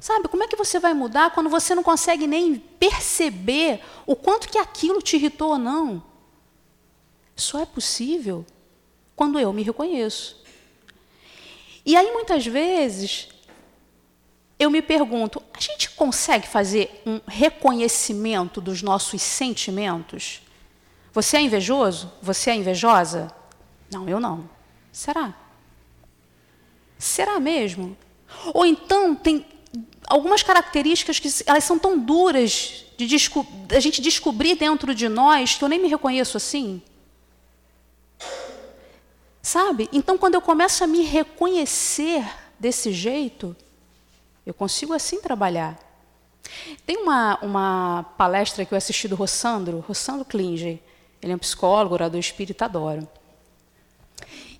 [0.00, 4.48] Sabe, como é que você vai mudar quando você não consegue nem perceber o quanto
[4.48, 6.02] que aquilo te irritou ou não?
[7.36, 8.46] Só é possível
[9.14, 10.42] quando eu me reconheço.
[11.84, 13.28] E aí, muitas vezes,
[14.58, 20.40] eu me pergunto: a gente consegue fazer um reconhecimento dos nossos sentimentos?
[21.12, 22.10] Você é invejoso?
[22.22, 23.30] Você é invejosa?
[23.92, 24.48] Não, eu não.
[24.90, 25.34] Será?
[26.98, 27.96] Será mesmo?
[28.54, 29.44] Ou então tem
[30.10, 33.06] algumas características que elas são tão duras de
[33.74, 36.82] a gente descobrir dentro de nós que eu nem me reconheço assim.
[39.40, 39.88] Sabe?
[39.92, 43.56] Então, quando eu começo a me reconhecer desse jeito,
[44.44, 45.78] eu consigo assim trabalhar.
[46.84, 50.78] Tem uma, uma palestra que eu assisti do Rossandro, Rossandro Klinger.
[51.22, 53.08] Ele é um psicólogo, orador espírita, adoro.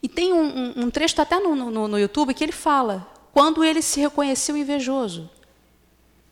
[0.02, 3.62] E tem um, um, um trecho, até no, no, no YouTube, que ele fala quando
[3.64, 5.28] ele se reconheceu invejoso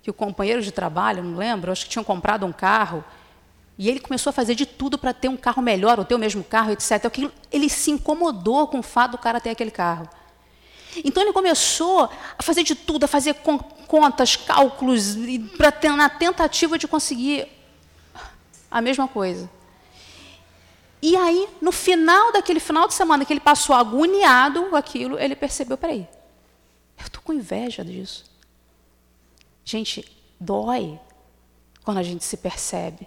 [0.08, 3.04] que o companheiro de trabalho, não lembro, acho que tinham comprado um carro,
[3.76, 6.18] e ele começou a fazer de tudo para ter um carro melhor, ou ter o
[6.18, 7.04] mesmo carro, etc.
[7.52, 10.08] Ele se incomodou com o fato do cara ter aquele carro.
[11.04, 13.34] Então ele começou a fazer de tudo, a fazer
[13.86, 15.14] contas, cálculos,
[15.58, 17.46] para ter, na tentativa de conseguir
[18.70, 19.48] a mesma coisa.
[21.02, 25.36] E aí, no final daquele final de semana que ele passou agoniado com aquilo, ele
[25.36, 26.08] percebeu, peraí,
[26.98, 28.27] eu estou com inveja disso.
[29.68, 30.02] Gente,
[30.40, 30.98] dói
[31.84, 33.06] quando a gente se percebe,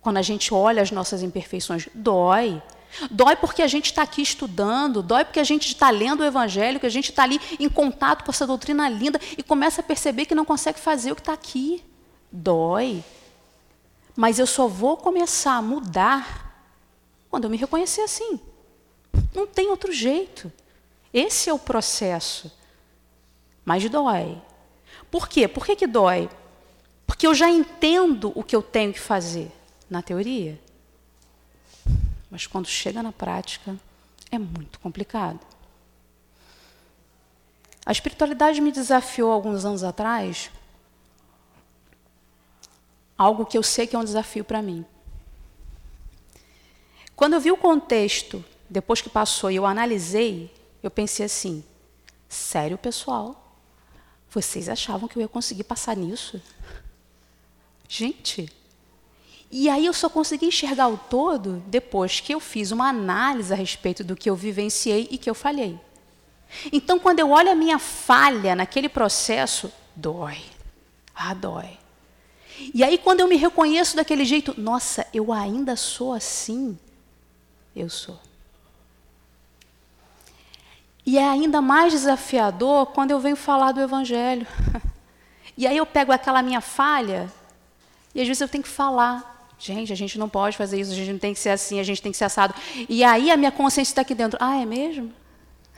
[0.00, 2.60] quando a gente olha as nossas imperfeições, dói.
[3.08, 6.80] Dói porque a gente está aqui estudando, dói porque a gente está lendo o Evangelho,
[6.80, 10.26] que a gente está ali em contato com essa doutrina linda e começa a perceber
[10.26, 11.80] que não consegue fazer o que está aqui.
[12.32, 13.04] Dói.
[14.16, 16.66] Mas eu só vou começar a mudar
[17.30, 18.40] quando eu me reconhecer assim.
[19.32, 20.52] Não tem outro jeito.
[21.14, 22.50] Esse é o processo.
[23.64, 24.42] Mas dói.
[25.10, 25.48] Por quê?
[25.48, 26.28] Por que, que dói?
[27.06, 29.50] Porque eu já entendo o que eu tenho que fazer
[29.88, 30.60] na teoria.
[32.30, 33.76] Mas quando chega na prática,
[34.30, 35.40] é muito complicado.
[37.84, 40.50] A espiritualidade me desafiou alguns anos atrás
[43.20, 44.82] algo que eu sei que é um desafio para mim.
[47.14, 50.50] Quando eu vi o contexto, depois que passou e eu analisei,
[50.82, 51.62] eu pensei assim:
[52.26, 53.49] sério, pessoal?
[54.30, 56.40] Vocês achavam que eu ia conseguir passar nisso?
[57.88, 58.50] Gente.
[59.50, 63.56] E aí eu só consegui enxergar o todo depois que eu fiz uma análise a
[63.56, 65.78] respeito do que eu vivenciei e que eu falhei.
[66.72, 70.38] Então, quando eu olho a minha falha naquele processo, dói.
[71.14, 71.78] Ah, dói.
[72.72, 76.78] E aí, quando eu me reconheço daquele jeito, nossa, eu ainda sou assim.
[77.74, 78.18] Eu sou.
[81.04, 84.46] E é ainda mais desafiador quando eu venho falar do Evangelho.
[85.58, 87.30] E aí eu pego aquela minha falha
[88.14, 89.52] e às vezes eu tenho que falar.
[89.58, 91.82] Gente, a gente não pode fazer isso, a gente não tem que ser assim, a
[91.82, 92.54] gente tem que ser assado.
[92.88, 94.38] E aí a minha consciência está aqui dentro.
[94.40, 95.12] Ah, é mesmo?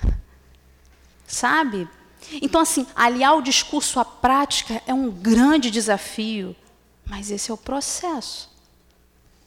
[1.27, 1.89] Sabe?
[2.41, 6.55] Então, assim, aliar o discurso à prática é um grande desafio,
[7.05, 8.52] mas esse é o processo.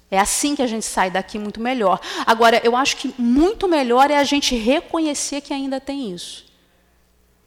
[0.10, 2.00] É assim que a gente sai daqui muito melhor.
[2.26, 6.46] Agora, eu acho que muito melhor é a gente reconhecer que ainda tem isso.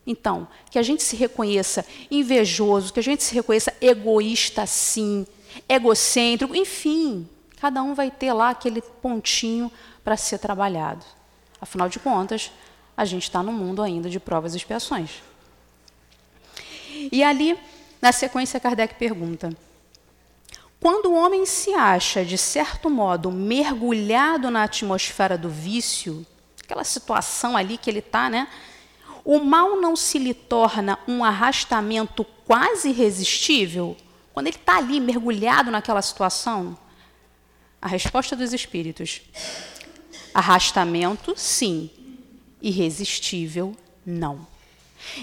[0.07, 5.27] Então, que a gente se reconheça invejoso, que a gente se reconheça egoísta, sim,
[5.69, 7.29] egocêntrico, enfim,
[7.61, 9.71] cada um vai ter lá aquele pontinho
[10.03, 11.05] para ser trabalhado.
[11.61, 12.51] Afinal de contas,
[12.97, 15.23] a gente está no mundo ainda de provas e expiações.
[17.13, 17.59] E ali,
[18.01, 19.55] na sequência, Kardec pergunta.
[20.81, 26.25] Quando o homem se acha, de certo modo, mergulhado na atmosfera do vício,
[26.63, 28.47] aquela situação ali que ele está, né?
[29.25, 33.97] O mal não se lhe torna um arrastamento quase irresistível?
[34.33, 36.79] Quando ele está ali mergulhado naquela situação?
[37.83, 39.23] A resposta dos espíritos:
[40.33, 41.91] arrastamento, sim,
[42.63, 43.77] irresistível,
[44.07, 44.47] não.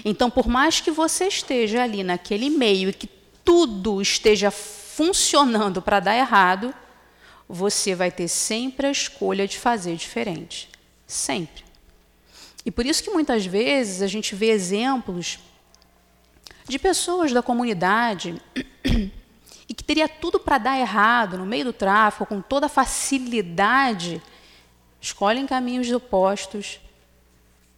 [0.04, 3.08] Então, por mais que você esteja ali naquele meio e que
[3.44, 4.50] tudo esteja
[4.96, 6.74] funcionando para dar errado,
[7.46, 10.70] você vai ter sempre a escolha de fazer diferente.
[11.06, 11.66] Sempre.
[12.64, 15.38] E por isso que muitas vezes a gente vê exemplos
[16.66, 18.40] de pessoas da comunidade
[19.68, 24.22] e que teria tudo para dar errado no meio do tráfico, com toda facilidade,
[24.98, 26.80] escolhem caminhos opostos,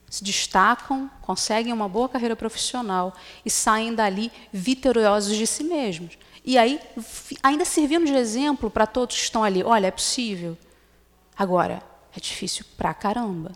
[0.09, 3.13] se destacam, conseguem uma boa carreira profissional
[3.45, 6.17] e saem dali vitoriosos de si mesmos.
[6.49, 6.81] E aí,
[7.43, 10.57] ainda servindo de exemplo para todos que estão ali: olha, é possível.
[11.37, 11.83] Agora,
[12.17, 13.53] é difícil pra caramba.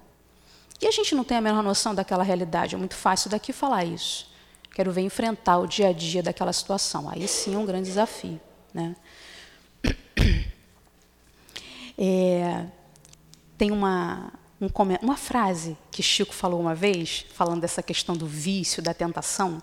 [0.78, 2.74] E a gente não tem a menor noção daquela realidade.
[2.74, 4.30] É muito fácil daqui falar isso.
[4.74, 7.09] Quero ver enfrentar o dia a dia daquela situação.
[7.09, 8.38] Aí sim é um grande desafio.
[8.74, 8.95] Né?
[12.05, 12.66] É,
[13.59, 14.68] tem uma, um,
[15.03, 19.62] uma frase que Chico falou uma vez, falando dessa questão do vício, da tentação.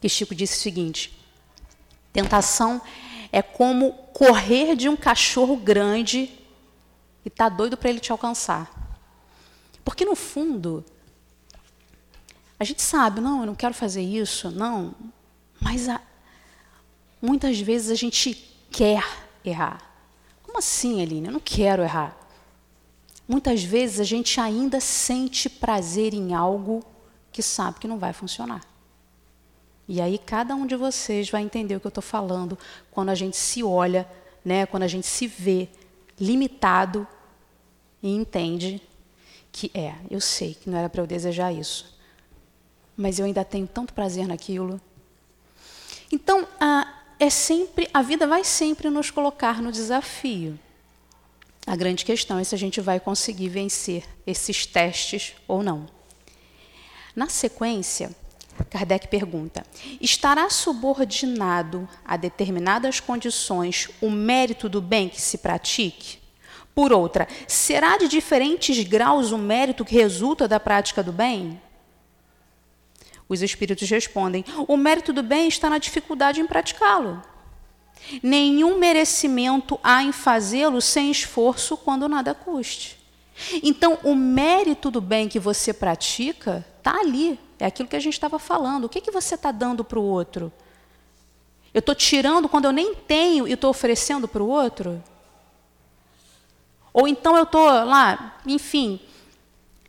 [0.00, 1.16] Que Chico disse o seguinte:
[2.12, 2.80] tentação
[3.32, 6.30] é como correr de um cachorro grande
[7.24, 8.70] e tá doido para ele te alcançar.
[9.84, 10.84] Porque no fundo,
[12.58, 14.94] a gente sabe, não, eu não quero fazer isso, não,
[15.60, 16.00] mas a,
[17.20, 18.34] muitas vezes a gente
[18.70, 19.04] quer
[19.44, 19.80] errar.
[20.42, 21.26] Como assim, Aline?
[21.26, 22.16] Eu não quero errar.
[23.26, 26.84] Muitas vezes a gente ainda sente prazer em algo
[27.30, 28.60] que sabe que não vai funcionar.
[29.92, 32.56] E aí cada um de vocês vai entender o que eu estou falando
[32.92, 34.08] quando a gente se olha,
[34.44, 35.68] né, quando a gente se vê
[36.16, 37.04] limitado
[38.00, 38.80] e entende
[39.50, 41.98] que é, eu sei que não era para eu desejar isso,
[42.96, 44.80] mas eu ainda tenho tanto prazer naquilo.
[46.12, 46.86] Então, a,
[47.18, 50.56] é sempre a vida vai sempre nos colocar no desafio.
[51.66, 55.88] A grande questão é se a gente vai conseguir vencer esses testes ou não.
[57.16, 58.14] Na sequência,
[58.68, 59.64] Kardec pergunta:
[60.00, 66.18] estará subordinado a determinadas condições o mérito do bem que se pratique?
[66.74, 71.60] Por outra, será de diferentes graus o mérito que resulta da prática do bem?
[73.28, 77.22] Os espíritos respondem: o mérito do bem está na dificuldade em praticá-lo.
[78.22, 82.99] Nenhum merecimento há em fazê-lo sem esforço quando nada custe.
[83.62, 87.38] Então, o mérito do bem que você pratica está ali.
[87.58, 88.84] É aquilo que a gente estava falando.
[88.84, 90.52] O que, que você está dando para o outro?
[91.72, 95.02] Eu estou tirando quando eu nem tenho e estou oferecendo para o outro?
[96.92, 98.98] Ou então eu estou lá, enfim,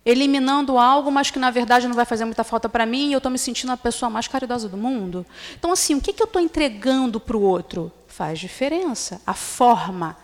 [0.05, 3.17] eliminando algo, mas que na verdade não vai fazer muita falta para mim e eu
[3.17, 5.25] estou me sentindo a pessoa mais caridosa do mundo.
[5.57, 7.91] Então, assim, o que, que eu estou entregando para o outro?
[8.07, 9.21] Faz diferença.
[9.25, 10.15] A forma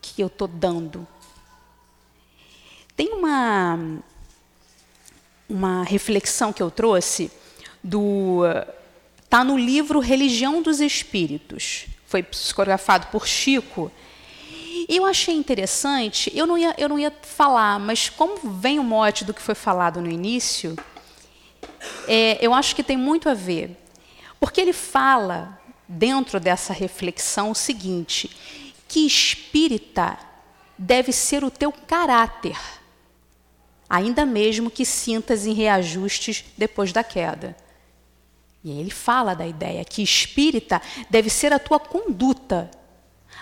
[0.00, 1.06] que eu estou dando.
[2.96, 4.00] Tem uma,
[5.48, 7.30] uma reflexão que eu trouxe
[7.82, 8.42] do.
[9.22, 11.86] Está no livro Religião dos Espíritos.
[12.06, 13.90] Foi psicografado por Chico
[14.88, 18.84] e eu achei interessante, eu não, ia, eu não ia falar, mas como vem o
[18.84, 20.76] mote do que foi falado no início,
[22.06, 23.76] é, eu acho que tem muito a ver.
[24.38, 28.30] Porque ele fala, dentro dessa reflexão, o seguinte:
[28.86, 30.18] que espírita
[30.76, 32.58] deve ser o teu caráter,
[33.94, 37.56] ainda mesmo que sintas em reajustes depois da queda.
[38.64, 42.68] E aí ele fala da ideia que espírita deve ser a tua conduta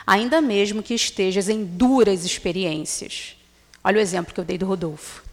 [0.06, 3.36] ainda mesmo que estejas em duras experiências.
[3.82, 5.24] Olha o exemplo que eu dei do Rodolfo.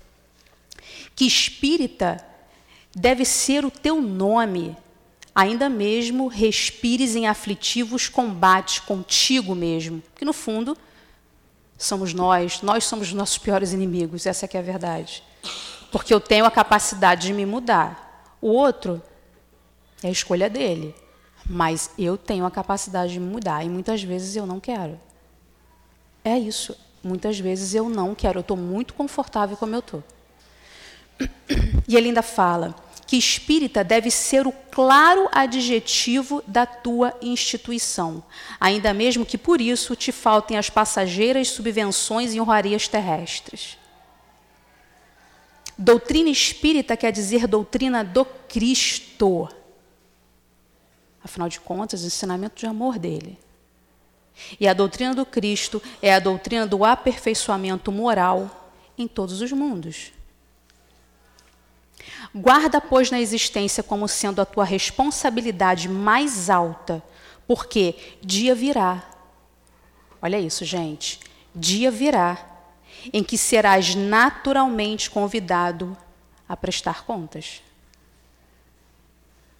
[1.15, 2.24] Que espírita
[2.95, 4.78] deve ser o teu nome,
[5.36, 10.01] ainda mesmo respires em aflitivos combates contigo mesmo.
[10.15, 10.78] Que no fundo
[11.80, 15.23] somos nós, nós somos os nossos piores inimigos, essa é, é a verdade.
[15.91, 18.38] Porque eu tenho a capacidade de me mudar.
[18.41, 19.01] O outro
[20.03, 20.93] é a escolha dele.
[21.45, 24.99] Mas eu tenho a capacidade de mudar e muitas vezes eu não quero.
[26.23, 26.77] É isso.
[27.03, 28.38] Muitas vezes eu não quero.
[28.38, 30.03] Eu estou muito confortável como eu estou.
[31.88, 32.75] E ele ainda fala
[33.10, 38.24] que espírita deve ser o claro adjetivo da tua instituição,
[38.60, 43.80] ainda mesmo que por isso te faltem as passageiras subvenções e honrarias terrestres.
[45.76, 49.49] Doutrina espírita quer dizer doutrina do Cristo.
[51.24, 53.39] Afinal de contas, ensinamento de amor dele.
[54.60, 60.12] E a doutrina do Cristo é a doutrina do aperfeiçoamento moral em todos os mundos.
[62.33, 67.03] Guarda, pois, na existência como sendo a tua responsabilidade mais alta,
[67.47, 69.03] porque dia virá.
[70.21, 71.19] Olha isso, gente.
[71.55, 72.45] Dia virá
[73.13, 75.97] em que serás naturalmente convidado
[76.47, 77.61] a prestar contas.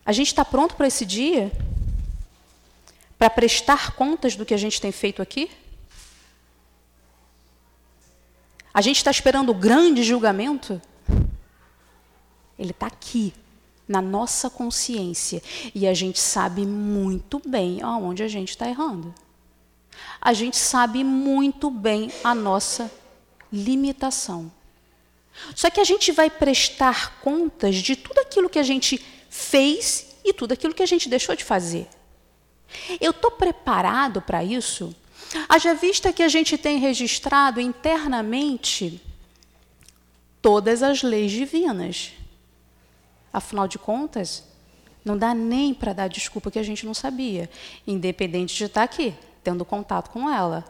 [0.06, 1.52] A gente está pronto para esse dia?
[3.18, 5.50] Para prestar contas do que a gente tem feito aqui?
[8.74, 10.82] A gente está esperando o grande julgamento?
[12.60, 13.34] Ele está aqui,
[13.90, 15.42] na nossa consciência.
[15.74, 19.14] E a gente sabe muito bem aonde a gente está errando.
[20.22, 22.92] A gente sabe muito bem a nossa
[23.52, 24.52] limitação.
[25.56, 30.34] Só que a gente vai prestar contas de tudo aquilo que a gente fez e
[30.34, 31.88] tudo aquilo que a gente deixou de fazer.
[33.02, 34.96] Eu estou preparado para isso?
[35.48, 39.02] Haja vista que a gente tem registrado internamente
[40.42, 42.12] todas as leis divinas.
[43.32, 44.44] Afinal de contas,
[45.04, 47.50] não dá nem para dar desculpa que a gente não sabia,
[47.86, 50.66] independente de estar aqui, tendo contato com ela,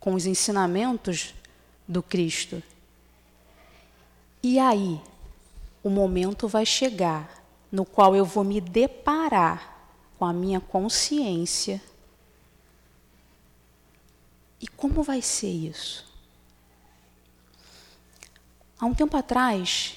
[0.00, 1.34] com os ensinamentos
[1.86, 2.62] do Cristo.
[4.42, 5.00] E aí,
[5.82, 11.80] o momento vai chegar no qual eu vou me deparar com a minha consciência.
[14.60, 16.06] E como vai ser isso?
[18.78, 19.96] Há um tempo atrás,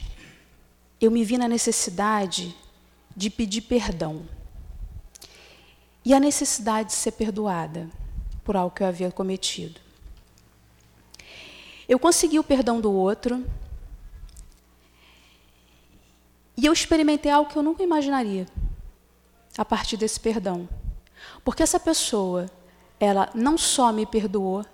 [1.00, 2.56] eu me vi na necessidade
[3.16, 4.28] de pedir perdão.
[6.04, 7.90] E a necessidade de ser perdoada
[8.44, 9.80] por algo que eu havia cometido.
[11.88, 13.46] Eu consegui o perdão do outro.
[16.56, 18.46] E eu experimentei algo que eu nunca imaginaria
[19.58, 20.68] a partir desse perdão.
[21.44, 22.46] Porque essa pessoa,
[23.00, 24.66] ela não só me perdoou,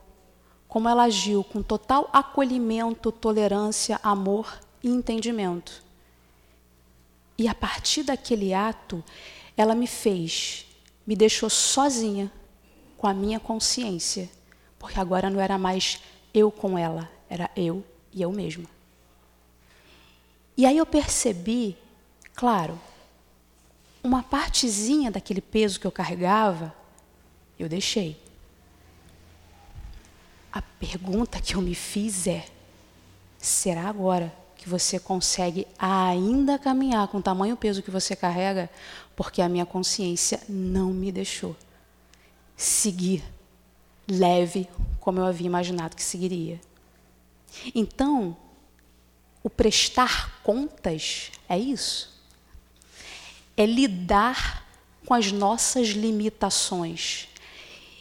[0.67, 5.84] como ela agiu com total acolhimento, tolerância, amor e entendimento.
[7.37, 9.03] E a partir daquele ato,
[9.57, 10.65] ela me fez,
[11.05, 12.31] me deixou sozinha
[12.97, 14.29] com a minha consciência,
[14.79, 15.99] porque agora não era mais
[16.33, 17.83] eu com ela, era eu
[18.13, 18.65] e eu mesma.
[20.57, 21.77] E aí eu percebi,
[22.33, 22.79] claro,
[24.01, 26.73] uma partezinha daquele peso que eu carregava,
[27.59, 28.17] eu deixei.
[30.51, 32.45] A pergunta que eu me fiz é:
[33.37, 34.33] será agora
[34.65, 38.67] que você consegue ainda caminhar com o tamanho peso que você carrega,
[39.15, 41.55] porque a minha consciência não me deixou
[42.57, 43.23] seguir
[44.09, 44.67] leve
[44.99, 46.59] como eu havia imaginado que seguiria.
[47.75, 48.35] Então,
[49.43, 52.19] o prestar contas é isso.
[53.55, 54.65] É lidar
[55.05, 57.27] com as nossas limitações.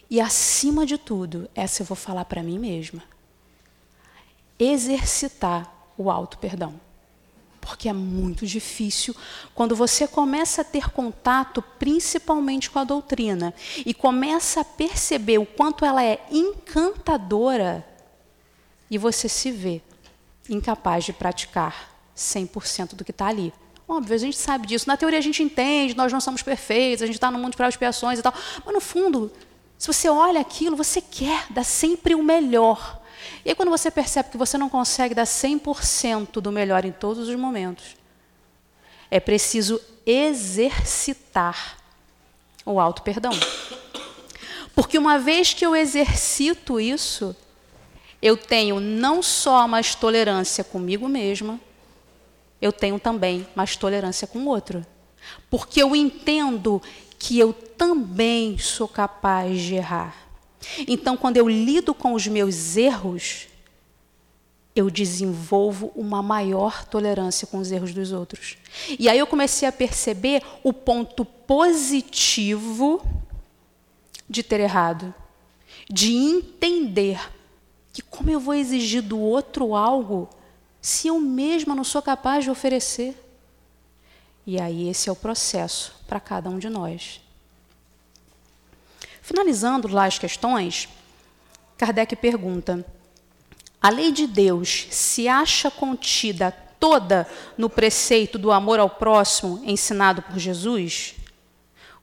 [0.09, 3.03] E acima de tudo, essa eu vou falar para mim mesma.
[4.59, 6.81] Exercitar o auto perdão.
[7.61, 9.17] Porque é muito difícil
[9.55, 13.55] quando você começa a ter contato principalmente com a doutrina
[13.87, 17.87] e começa a perceber o quanto ela é encantadora
[18.91, 19.81] e você se vê
[20.49, 23.53] incapaz de praticar 100% do que está ali.
[23.89, 24.89] Óbvio, a gente sabe disso.
[24.89, 27.63] Na teoria a gente entende, nós não somos perfeitos, a gente está no mundo de
[27.63, 28.33] expiações e tal.
[28.65, 29.33] Mas no fundo,
[29.77, 33.03] se você olha aquilo, você quer dar sempre o melhor.
[33.45, 37.29] E aí, quando você percebe que você não consegue dar 100% do melhor em todos
[37.29, 37.97] os momentos,
[39.11, 41.79] é preciso exercitar
[42.65, 43.33] o auto-perdão.
[44.75, 47.37] Porque uma vez que eu exercito isso,
[48.21, 51.61] eu tenho não só mais tolerância comigo mesma,
[52.61, 54.85] eu tenho também mais tolerância com o outro.
[55.51, 56.83] Porque eu entendo
[57.19, 60.24] que eu também sou capaz de errar.
[60.89, 63.49] Então, quando eu lido com os meus erros,
[64.75, 68.57] eu desenvolvo uma maior tolerância com os erros dos outros.
[68.99, 73.01] E aí eu comecei a perceber o ponto positivo
[74.29, 75.15] de ter errado,
[75.89, 77.21] de entender
[77.93, 80.29] que como eu vou exigir do outro algo
[80.81, 83.17] se eu mesma não sou capaz de oferecer.
[84.47, 87.24] E aí esse é o processo para cada um de nós.
[89.25, 90.87] Finalizando lá as questões,
[91.79, 92.85] Kardec pergunta:
[93.81, 100.21] a lei de Deus se acha contida toda no preceito do amor ao próximo ensinado
[100.21, 101.15] por Jesus?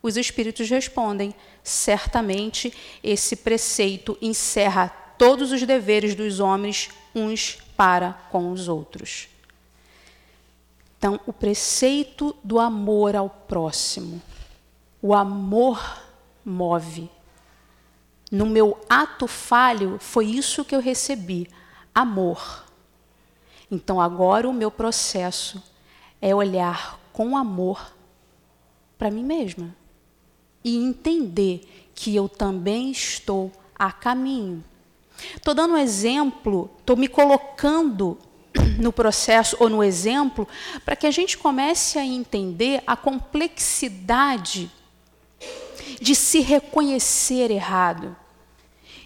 [0.02, 8.52] Os espíritos respondem: certamente esse preceito encerra todos os deveres dos homens uns para com
[8.52, 9.28] os outros.
[10.98, 14.20] Então, o preceito do amor ao próximo,
[15.04, 16.10] o amor
[16.46, 17.10] move.
[18.32, 21.50] No meu ato falho, foi isso que eu recebi:
[21.94, 22.66] amor.
[23.70, 25.62] Então agora o meu processo
[26.22, 27.94] é olhar com amor
[28.98, 29.76] para mim mesma
[30.64, 34.64] e entender que eu também estou a caminho.
[35.36, 38.18] Estou dando um exemplo, estou me colocando
[38.80, 40.48] no processo ou no exemplo
[40.84, 44.70] para que a gente comece a entender a complexidade
[46.00, 48.16] de se reconhecer errado,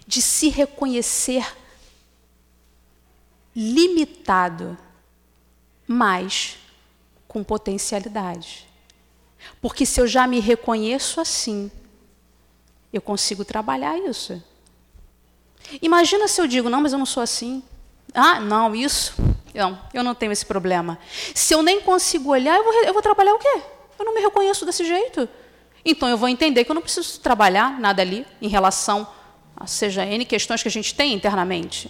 [0.06, 1.56] de se reconhecer
[3.54, 4.76] limitado,
[5.86, 6.58] mas
[7.26, 8.68] com potencialidade.
[9.60, 11.70] Porque se eu já me reconheço assim,
[12.92, 14.42] eu consigo trabalhar isso.
[15.80, 17.62] Imagina se eu digo, não, mas eu não sou assim.
[18.14, 19.14] Ah, não, isso.
[19.54, 20.98] Não, eu não tenho esse problema.
[21.34, 23.62] Se eu nem consigo olhar, eu vou, eu vou trabalhar o quê?
[23.98, 25.28] Eu não me reconheço desse jeito.
[25.88, 29.06] Então eu vou entender que eu não preciso trabalhar nada ali em relação
[29.56, 31.88] a seja N questões que a gente tem internamente.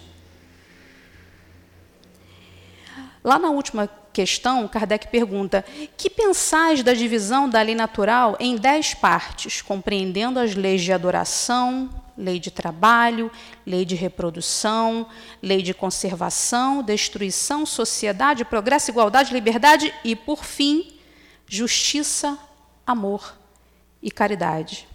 [3.23, 5.65] Lá na última questão, Kardec pergunta:
[5.97, 11.89] Que pensais da divisão da lei natural em dez partes, compreendendo as leis de adoração,
[12.15, 13.31] lei de trabalho,
[13.65, 15.07] lei de reprodução,
[15.41, 20.99] lei de conservação, destruição, sociedade, progresso, igualdade, liberdade e, por fim,
[21.47, 22.37] justiça,
[22.85, 23.33] amor
[24.07, 24.87] e caridade.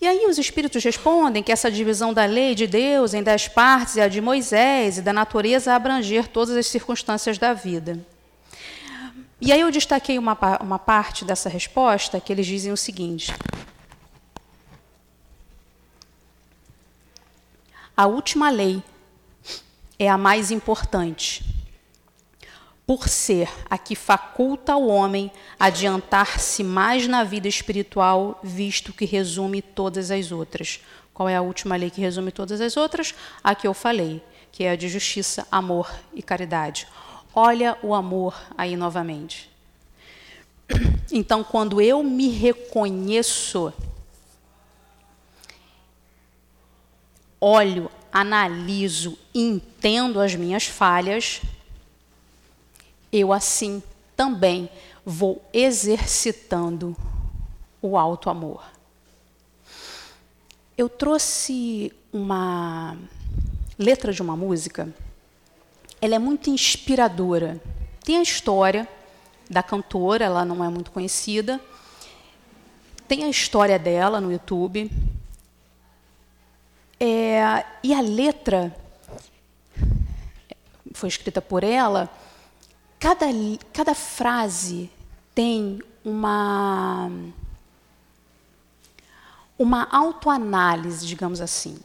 [0.00, 3.96] E aí os espíritos respondem que essa divisão da lei de Deus em dez partes
[3.96, 7.98] é a de Moisés e da natureza a abranger todas as circunstâncias da vida.
[9.40, 13.34] E aí eu destaquei uma, uma parte dessa resposta que eles dizem o seguinte:
[17.96, 18.80] A última lei
[19.98, 21.44] é a mais importante
[22.92, 29.62] por ser a que faculta ao homem adiantar-se mais na vida espiritual, visto que resume
[29.62, 30.78] todas as outras.
[31.14, 33.14] Qual é a última lei que resume todas as outras?
[33.42, 34.22] A que eu falei,
[34.52, 36.86] que é a de justiça, amor e caridade.
[37.34, 39.50] Olha o amor aí novamente.
[41.10, 43.72] Então, quando eu me reconheço,
[47.40, 51.40] olho, analiso, entendo as minhas falhas,
[53.12, 53.82] eu assim
[54.16, 54.70] também
[55.04, 56.96] vou exercitando
[57.80, 58.64] o alto amor.
[60.78, 62.96] Eu trouxe uma
[63.78, 64.88] letra de uma música.
[66.00, 67.60] Ela é muito inspiradora.
[68.02, 68.88] Tem a história
[69.50, 71.60] da cantora, ela não é muito conhecida.
[73.06, 74.90] Tem a história dela no YouTube.
[76.98, 78.74] É, e a letra
[80.94, 82.08] foi escrita por ela
[83.02, 83.26] Cada,
[83.72, 84.88] cada frase
[85.34, 87.10] tem uma,
[89.58, 91.80] uma autoanálise, digamos assim.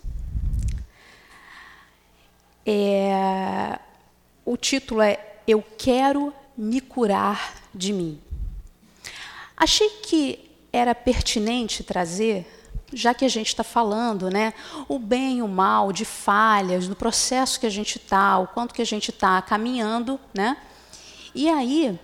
[2.63, 3.79] É,
[4.45, 8.21] o título é Eu Quero Me Curar de Mim.
[9.57, 12.45] Achei que era pertinente trazer,
[12.93, 14.53] já que a gente está falando, né,
[14.87, 18.71] o bem e o mal, de falhas, do processo que a gente está, o quanto
[18.71, 20.57] que a gente está caminhando, né,
[21.39, 21.99] e aí,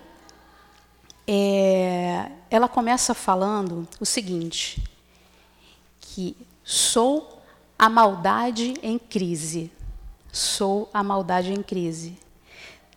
[1.26, 4.80] é, ela começa falando o seguinte:
[6.00, 7.42] que sou
[7.76, 9.72] a maldade em crise,
[10.32, 12.16] sou a maldade em crise,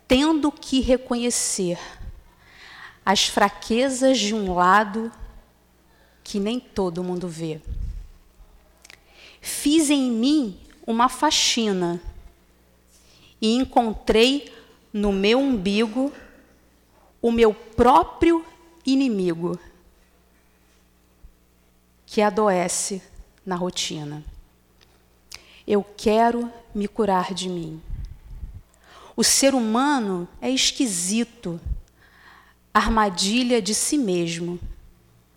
[0.07, 1.79] tendo que reconhecer
[3.03, 5.11] as fraquezas de um lado
[6.23, 7.59] que nem todo mundo vê.
[9.41, 11.99] Fiz em mim uma faxina
[13.41, 14.53] e encontrei
[14.93, 16.13] no meu umbigo
[17.21, 18.45] o meu próprio
[18.85, 19.59] inimigo,
[22.05, 23.01] que adoece
[23.45, 24.23] na rotina.
[25.65, 27.81] Eu quero me curar de mim.
[29.15, 31.59] O ser humano é esquisito,
[32.73, 34.59] armadilha de si mesmo.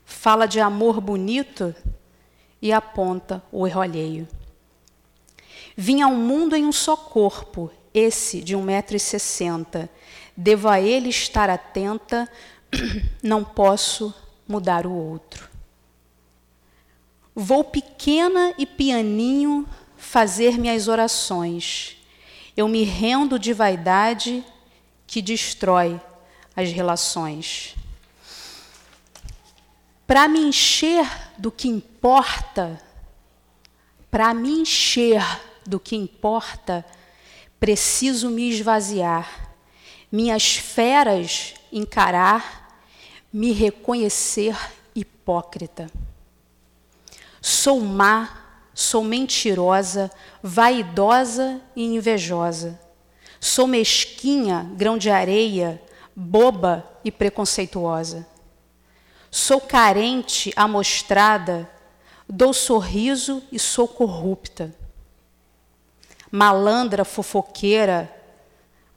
[0.05, 1.75] Fala de amor bonito
[2.61, 4.29] e aponta o erro alheio.
[5.77, 9.89] Vim ao mundo em um só corpo, esse de um metro e sessenta,
[10.37, 12.29] devo a ele estar atenta,
[13.23, 14.15] não posso
[14.47, 15.49] mudar o outro.
[17.35, 19.67] Vou pequena e pianinho
[19.97, 21.97] fazer minhas orações.
[22.57, 24.45] Eu me rendo de vaidade
[25.07, 26.01] que destrói
[26.57, 27.77] as relações.
[30.07, 31.07] Para me encher
[31.39, 32.83] do que importa,
[34.11, 35.23] para me encher
[35.65, 36.85] do que importa,
[37.61, 39.50] preciso me esvaziar
[40.11, 42.69] minhas feras encarar,
[43.33, 44.57] me reconhecer
[44.95, 45.91] hipócrita.
[47.41, 50.11] Sou má, sou mentirosa,
[50.43, 52.79] vaidosa e invejosa.
[53.39, 55.81] Sou mesquinha, grão de areia,
[56.15, 58.27] boba e preconceituosa.
[59.31, 61.71] Sou carente, amostrada,
[62.29, 64.75] dou sorriso e sou corrupta.
[66.31, 68.20] Malandra, fofoqueira,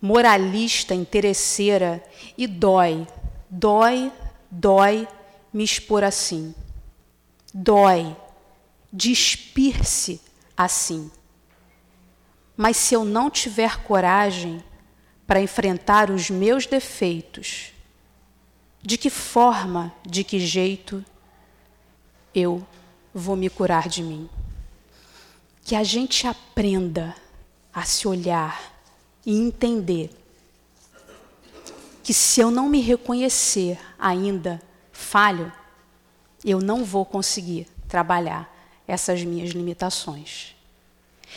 [0.03, 2.03] moralista, interesseira,
[2.37, 3.07] e dói,
[3.49, 4.11] dói,
[4.51, 5.07] dói
[5.53, 6.53] me expor assim.
[7.53, 8.13] Dói
[8.91, 10.19] despir-se
[10.57, 11.09] assim.
[12.57, 14.61] Mas se eu não tiver coragem
[15.25, 17.71] para enfrentar os meus defeitos,
[18.81, 21.03] de que forma, de que jeito
[22.35, 22.67] eu
[23.13, 24.29] vou me curar de mim?
[25.63, 27.15] Que a gente aprenda
[27.73, 28.72] a se olhar
[29.25, 30.09] e entender
[32.03, 34.61] que se eu não me reconhecer ainda
[34.91, 35.51] falho,
[36.43, 38.53] eu não vou conseguir trabalhar
[38.87, 40.55] essas minhas limitações.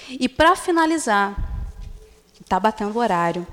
[0.09, 1.37] E para finalizar,
[2.41, 3.47] está batendo o horário,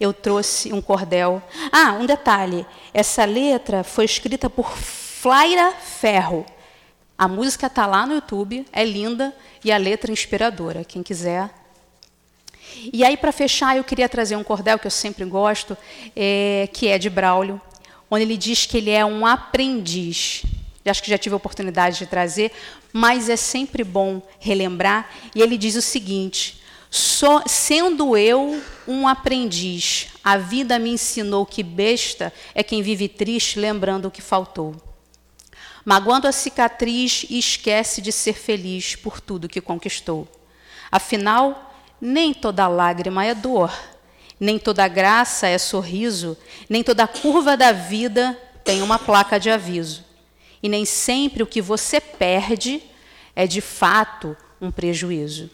[0.00, 1.40] eu trouxe um cordel.
[1.70, 6.44] Ah, um detalhe: essa letra foi escrita por Flaira Ferro.
[7.16, 10.84] A música está lá no YouTube, é linda e a letra inspiradora.
[10.84, 11.61] Quem quiser.
[12.92, 15.76] E aí, para fechar, eu queria trazer um cordel que eu sempre gosto,
[16.14, 17.60] é, que é de Braulio,
[18.10, 20.42] onde ele diz que ele é um aprendiz.
[20.84, 22.52] Acho que já tive a oportunidade de trazer,
[22.92, 25.08] mas é sempre bom relembrar.
[25.34, 26.60] E ele diz o seguinte:
[26.90, 33.58] só, sendo eu um aprendiz, a vida me ensinou que besta é quem vive triste
[33.58, 34.74] lembrando o que faltou
[35.84, 40.28] magoando a cicatriz e esquece de ser feliz por tudo que conquistou.
[40.90, 41.71] Afinal,
[42.04, 43.72] nem toda lágrima é dor,
[44.40, 46.36] nem toda graça é sorriso,
[46.68, 50.04] nem toda curva da vida tem uma placa de aviso.
[50.60, 52.82] E nem sempre o que você perde
[53.36, 55.48] é de fato um prejuízo.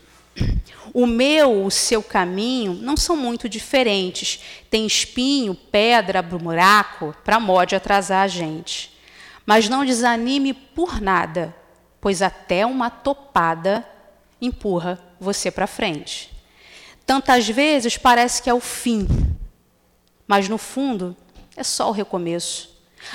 [0.95, 4.41] O meu, o seu caminho não são muito diferentes.
[4.71, 8.99] Tem espinho, pedra, buraco para mode atrasar a gente.
[9.45, 11.55] Mas não desanime por nada,
[12.01, 13.87] pois até uma topada
[14.41, 16.38] empurra você para frente.
[17.09, 19.09] Tantas vezes parece que é o fim,
[20.27, 21.17] mas no fundo
[21.57, 22.69] é só o recomeço.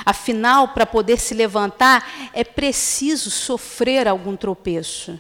[0.03, 5.19] Afinal, para poder se levantar, é preciso sofrer algum tropeço.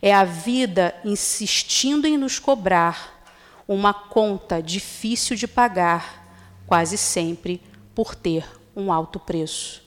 [0.00, 3.22] É a vida insistindo em nos cobrar
[3.68, 6.24] uma conta difícil de pagar,
[6.66, 7.60] quase sempre
[7.94, 9.82] por ter um alto preço.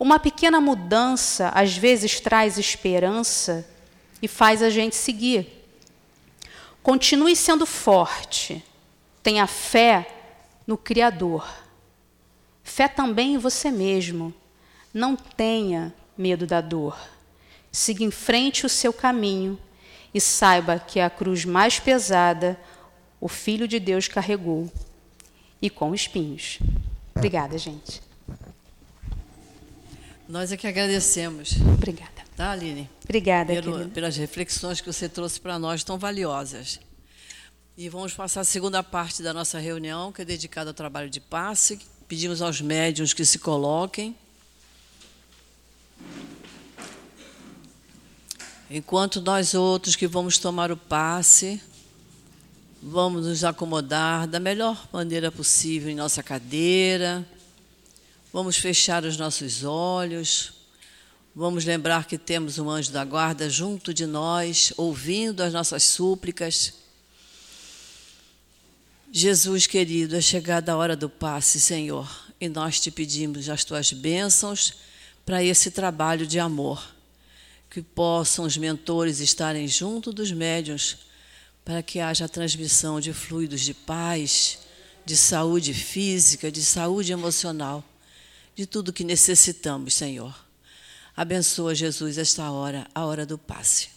[0.00, 3.68] Uma pequena mudança às vezes traz esperança
[4.22, 5.63] e faz a gente seguir.
[6.84, 8.62] Continue sendo forte.
[9.22, 10.06] Tenha fé
[10.66, 11.48] no Criador.
[12.62, 14.34] Fé também em você mesmo.
[14.92, 16.94] Não tenha medo da dor.
[17.72, 19.58] Siga em frente o seu caminho
[20.12, 22.60] e saiba que a cruz mais pesada
[23.18, 24.70] o Filho de Deus carregou
[25.62, 26.58] e com espinhos.
[27.16, 28.02] Obrigada, gente.
[30.28, 31.52] Nós é que agradecemos.
[31.74, 32.24] Obrigada.
[32.34, 32.88] Tá, Aline?
[33.04, 36.80] Obrigada, Pelo, pelas reflexões que você trouxe para nós tão valiosas.
[37.76, 41.20] E vamos passar a segunda parte da nossa reunião, que é dedicada ao trabalho de
[41.20, 41.78] passe.
[42.08, 44.16] Pedimos aos médiuns que se coloquem.
[48.70, 51.60] Enquanto nós outros que vamos tomar o passe,
[52.82, 57.26] vamos nos acomodar da melhor maneira possível em nossa cadeira
[58.34, 60.54] Vamos fechar os nossos olhos.
[61.36, 66.74] Vamos lembrar que temos um anjo da guarda junto de nós, ouvindo as nossas súplicas.
[69.12, 72.10] Jesus querido, é chegada a hora do passe, Senhor,
[72.40, 74.78] e nós te pedimos as tuas bênçãos
[75.24, 76.84] para esse trabalho de amor.
[77.70, 80.98] Que possam os mentores estarem junto dos médiuns
[81.64, 84.58] para que haja transmissão de fluidos de paz,
[85.06, 87.84] de saúde física, de saúde emocional
[88.54, 90.34] de tudo que necessitamos, Senhor.
[91.16, 93.88] Abençoa, Jesus, esta hora, a hora do passe.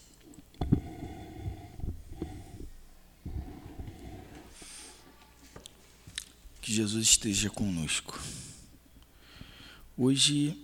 [6.62, 8.20] Que Jesus esteja conosco.
[9.98, 10.56] Hoje,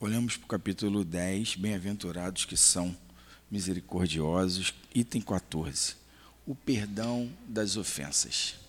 [0.00, 2.96] olhamos para o capítulo 10, Bem-aventurados que são
[3.50, 5.96] misericordiosos, item 14,
[6.46, 8.61] o perdão das ofensas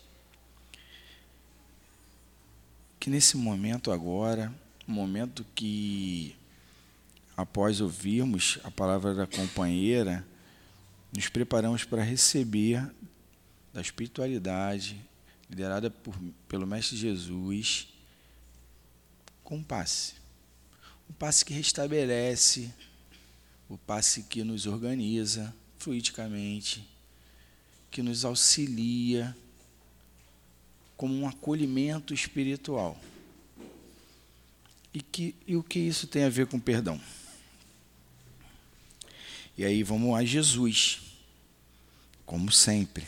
[3.03, 4.49] que nesse momento agora,
[4.87, 6.33] momento que
[7.35, 10.25] após ouvirmos a palavra da companheira,
[11.13, 12.89] nos preparamos para receber
[13.73, 14.97] da espiritualidade
[15.49, 17.89] liderada por, pelo mestre Jesus
[19.43, 20.13] com um passe.
[21.09, 22.73] Um passe que restabelece,
[23.67, 26.87] o passe que nos organiza fluidicamente,
[27.91, 29.35] que nos auxilia
[30.97, 32.99] como um acolhimento espiritual.
[34.93, 36.99] E, que, e o que isso tem a ver com perdão?
[39.57, 41.01] E aí vamos a Jesus,
[42.25, 43.05] como sempre.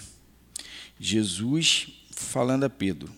[1.00, 3.14] Jesus falando a Pedro: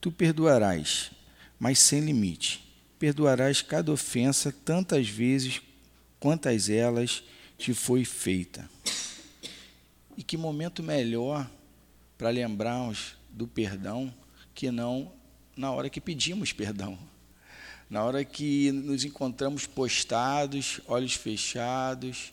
[0.00, 1.10] Tu perdoarás,
[1.58, 2.62] mas sem limite.
[2.98, 5.60] Perdoarás cada ofensa tantas vezes
[6.18, 7.22] quantas elas
[7.58, 8.68] te foi feita.
[10.16, 11.50] E que momento melhor
[12.16, 14.14] para lembrarmos do perdão
[14.54, 15.12] que não
[15.56, 16.98] na hora que pedimos perdão.
[17.88, 22.32] Na hora que nos encontramos postados, olhos fechados,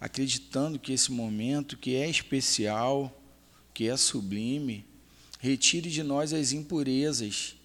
[0.00, 3.12] acreditando que esse momento, que é especial,
[3.72, 4.86] que é sublime,
[5.40, 7.56] retire de nós as impurezas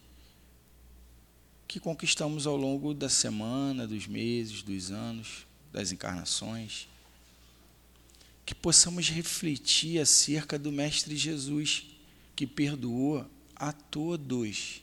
[1.68, 6.88] que conquistamos ao longo da semana, dos meses, dos anos, das encarnações.
[8.44, 11.86] Que possamos refletir acerca do Mestre Jesus,
[12.40, 14.82] que perdoou a todos,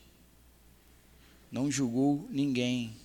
[1.51, 2.95] não julgou ninguém.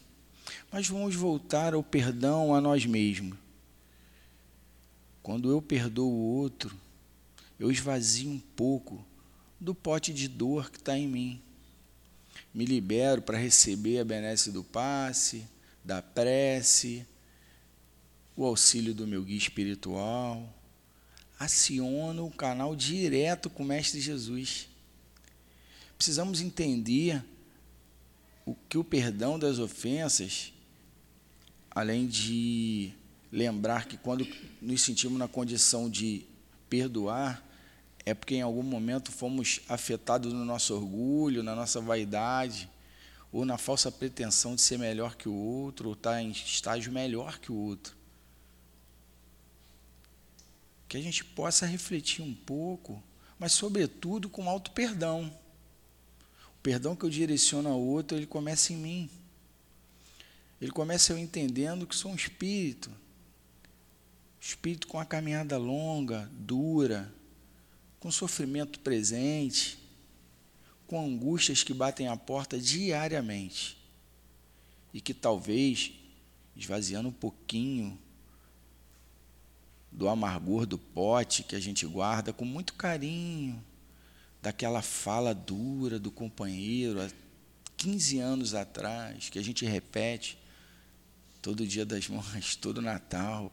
[0.71, 3.39] Mas vamos voltar ao perdão a nós mesmos.
[5.23, 6.77] Quando eu perdoo o outro,
[7.59, 9.03] eu esvazio um pouco
[9.59, 11.41] do pote de dor que está em mim
[12.53, 15.47] me libero para receber a benesse do passe,
[15.83, 17.07] da prece,
[18.37, 20.47] o auxílio do meu guia espiritual.
[21.43, 24.69] Aciono o canal direto com o Mestre Jesus.
[25.97, 27.21] Precisamos entender
[28.47, 30.53] o que o perdão das ofensas,
[31.69, 32.93] além de
[33.33, 34.25] lembrar que quando
[34.61, 36.25] nos sentimos na condição de
[36.71, 37.45] perdoar,
[38.07, 42.71] é porque em algum momento fomos afetados no nosso orgulho, na nossa vaidade,
[43.33, 47.41] ou na falsa pretensão de ser melhor que o outro, ou estar em estágio melhor
[47.41, 48.01] que o outro.
[50.93, 53.03] Que a gente possa refletir um pouco,
[53.39, 55.35] mas, sobretudo, com alto perdão.
[56.59, 59.11] O perdão que eu direciono ao outro, ele começa em mim.
[60.61, 62.91] Ele começa eu entendendo que sou um espírito.
[64.39, 67.11] Espírito com uma caminhada longa, dura,
[67.99, 69.79] com sofrimento presente,
[70.87, 73.79] com angústias que batem a porta diariamente
[74.93, 75.93] e que talvez,
[76.55, 77.99] esvaziando um pouquinho
[79.93, 83.63] do amargor do pote que a gente guarda com muito carinho,
[84.41, 87.09] daquela fala dura do companheiro há
[87.77, 90.39] 15 anos atrás, que a gente repete
[91.41, 93.53] todo dia das mães, todo Natal,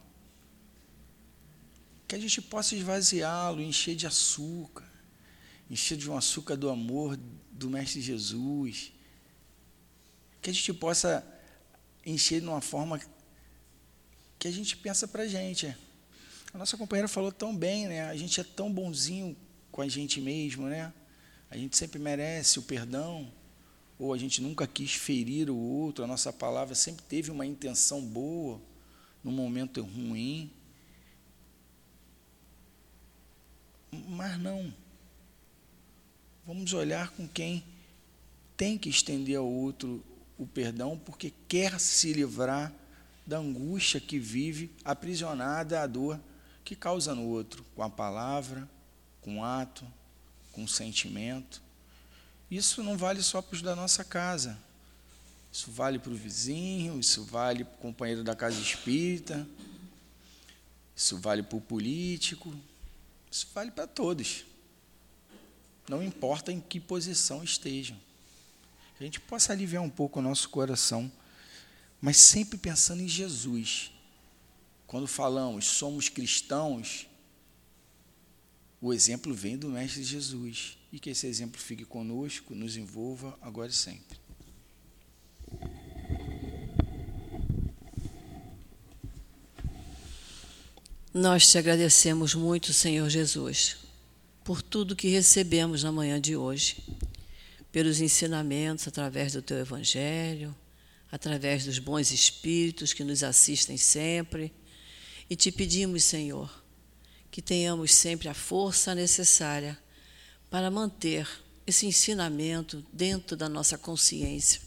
[2.08, 4.90] que a gente possa esvaziá-lo, encher de açúcar,
[5.70, 7.16] encher de um açúcar do amor
[7.52, 8.92] do Mestre Jesus,
[10.42, 11.24] que a gente possa
[12.04, 13.00] encher de uma forma
[14.38, 15.76] que a gente pensa para a gente.
[16.52, 18.08] A nossa companheira falou tão bem, né?
[18.08, 19.36] A gente é tão bonzinho
[19.70, 20.92] com a gente mesmo, né?
[21.48, 23.32] A gente sempre merece o perdão,
[23.98, 28.00] ou a gente nunca quis ferir o outro, a nossa palavra sempre teve uma intenção
[28.00, 28.60] boa
[29.22, 30.50] no momento ruim.
[33.92, 34.72] Mas não.
[36.46, 37.62] Vamos olhar com quem
[38.56, 40.04] tem que estender ao outro
[40.36, 42.72] o perdão porque quer se livrar
[43.26, 46.18] da angústia que vive aprisionada à dor
[46.70, 48.70] que causa no outro, com a palavra,
[49.22, 49.84] com o ato,
[50.52, 51.60] com o sentimento.
[52.48, 54.56] Isso não vale só para os da nossa casa.
[55.50, 59.44] Isso vale para o vizinho, isso vale para o companheiro da casa espírita,
[60.94, 62.54] isso vale para o político,
[63.28, 64.44] isso vale para todos.
[65.88, 67.98] Não importa em que posição estejam.
[69.00, 71.10] A gente possa aliviar um pouco o nosso coração,
[72.00, 73.90] mas sempre pensando em Jesus.
[74.90, 77.06] Quando falamos somos cristãos,
[78.80, 80.76] o exemplo vem do Mestre Jesus.
[80.92, 84.18] E que esse exemplo fique conosco, nos envolva agora e sempre.
[91.14, 93.76] Nós te agradecemos muito, Senhor Jesus,
[94.42, 96.82] por tudo que recebemos na manhã de hoje,
[97.70, 100.52] pelos ensinamentos através do teu Evangelho,
[101.12, 104.52] através dos bons espíritos que nos assistem sempre.
[105.30, 106.52] E te pedimos, Senhor,
[107.30, 109.78] que tenhamos sempre a força necessária
[110.50, 111.28] para manter
[111.64, 114.60] esse ensinamento dentro da nossa consciência,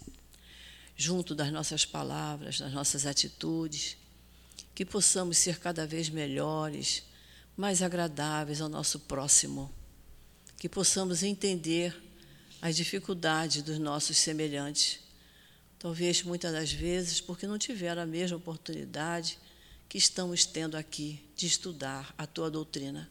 [0.96, 3.98] junto das nossas palavras, das nossas atitudes
[4.74, 7.04] que possamos ser cada vez melhores,
[7.58, 9.70] mais agradáveis ao nosso próximo,
[10.58, 11.94] que possamos entender
[12.62, 15.02] as dificuldades dos nossos semelhantes.
[15.78, 19.38] Talvez muitas das vezes porque não tiveram a mesma oportunidade
[19.94, 23.08] que estamos tendo aqui de estudar a tua doutrina.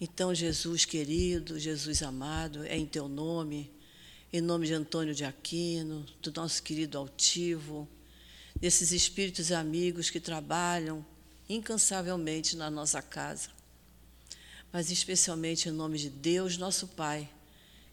[0.00, 3.70] Então, Jesus querido, Jesus amado, é em teu nome,
[4.32, 7.86] em nome de Antônio de Aquino, do nosso querido altivo,
[8.58, 11.04] desses espíritos amigos que trabalham
[11.46, 13.50] incansavelmente na nossa casa.
[14.72, 17.28] Mas especialmente em nome de Deus, nosso Pai,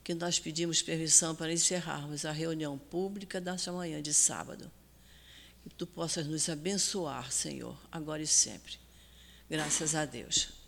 [0.05, 4.71] que nós pedimos permissão para encerrarmos a reunião pública desta manhã de sábado.
[5.63, 8.77] Que tu possas nos abençoar, Senhor, agora e sempre.
[9.49, 10.62] Graças a Deus.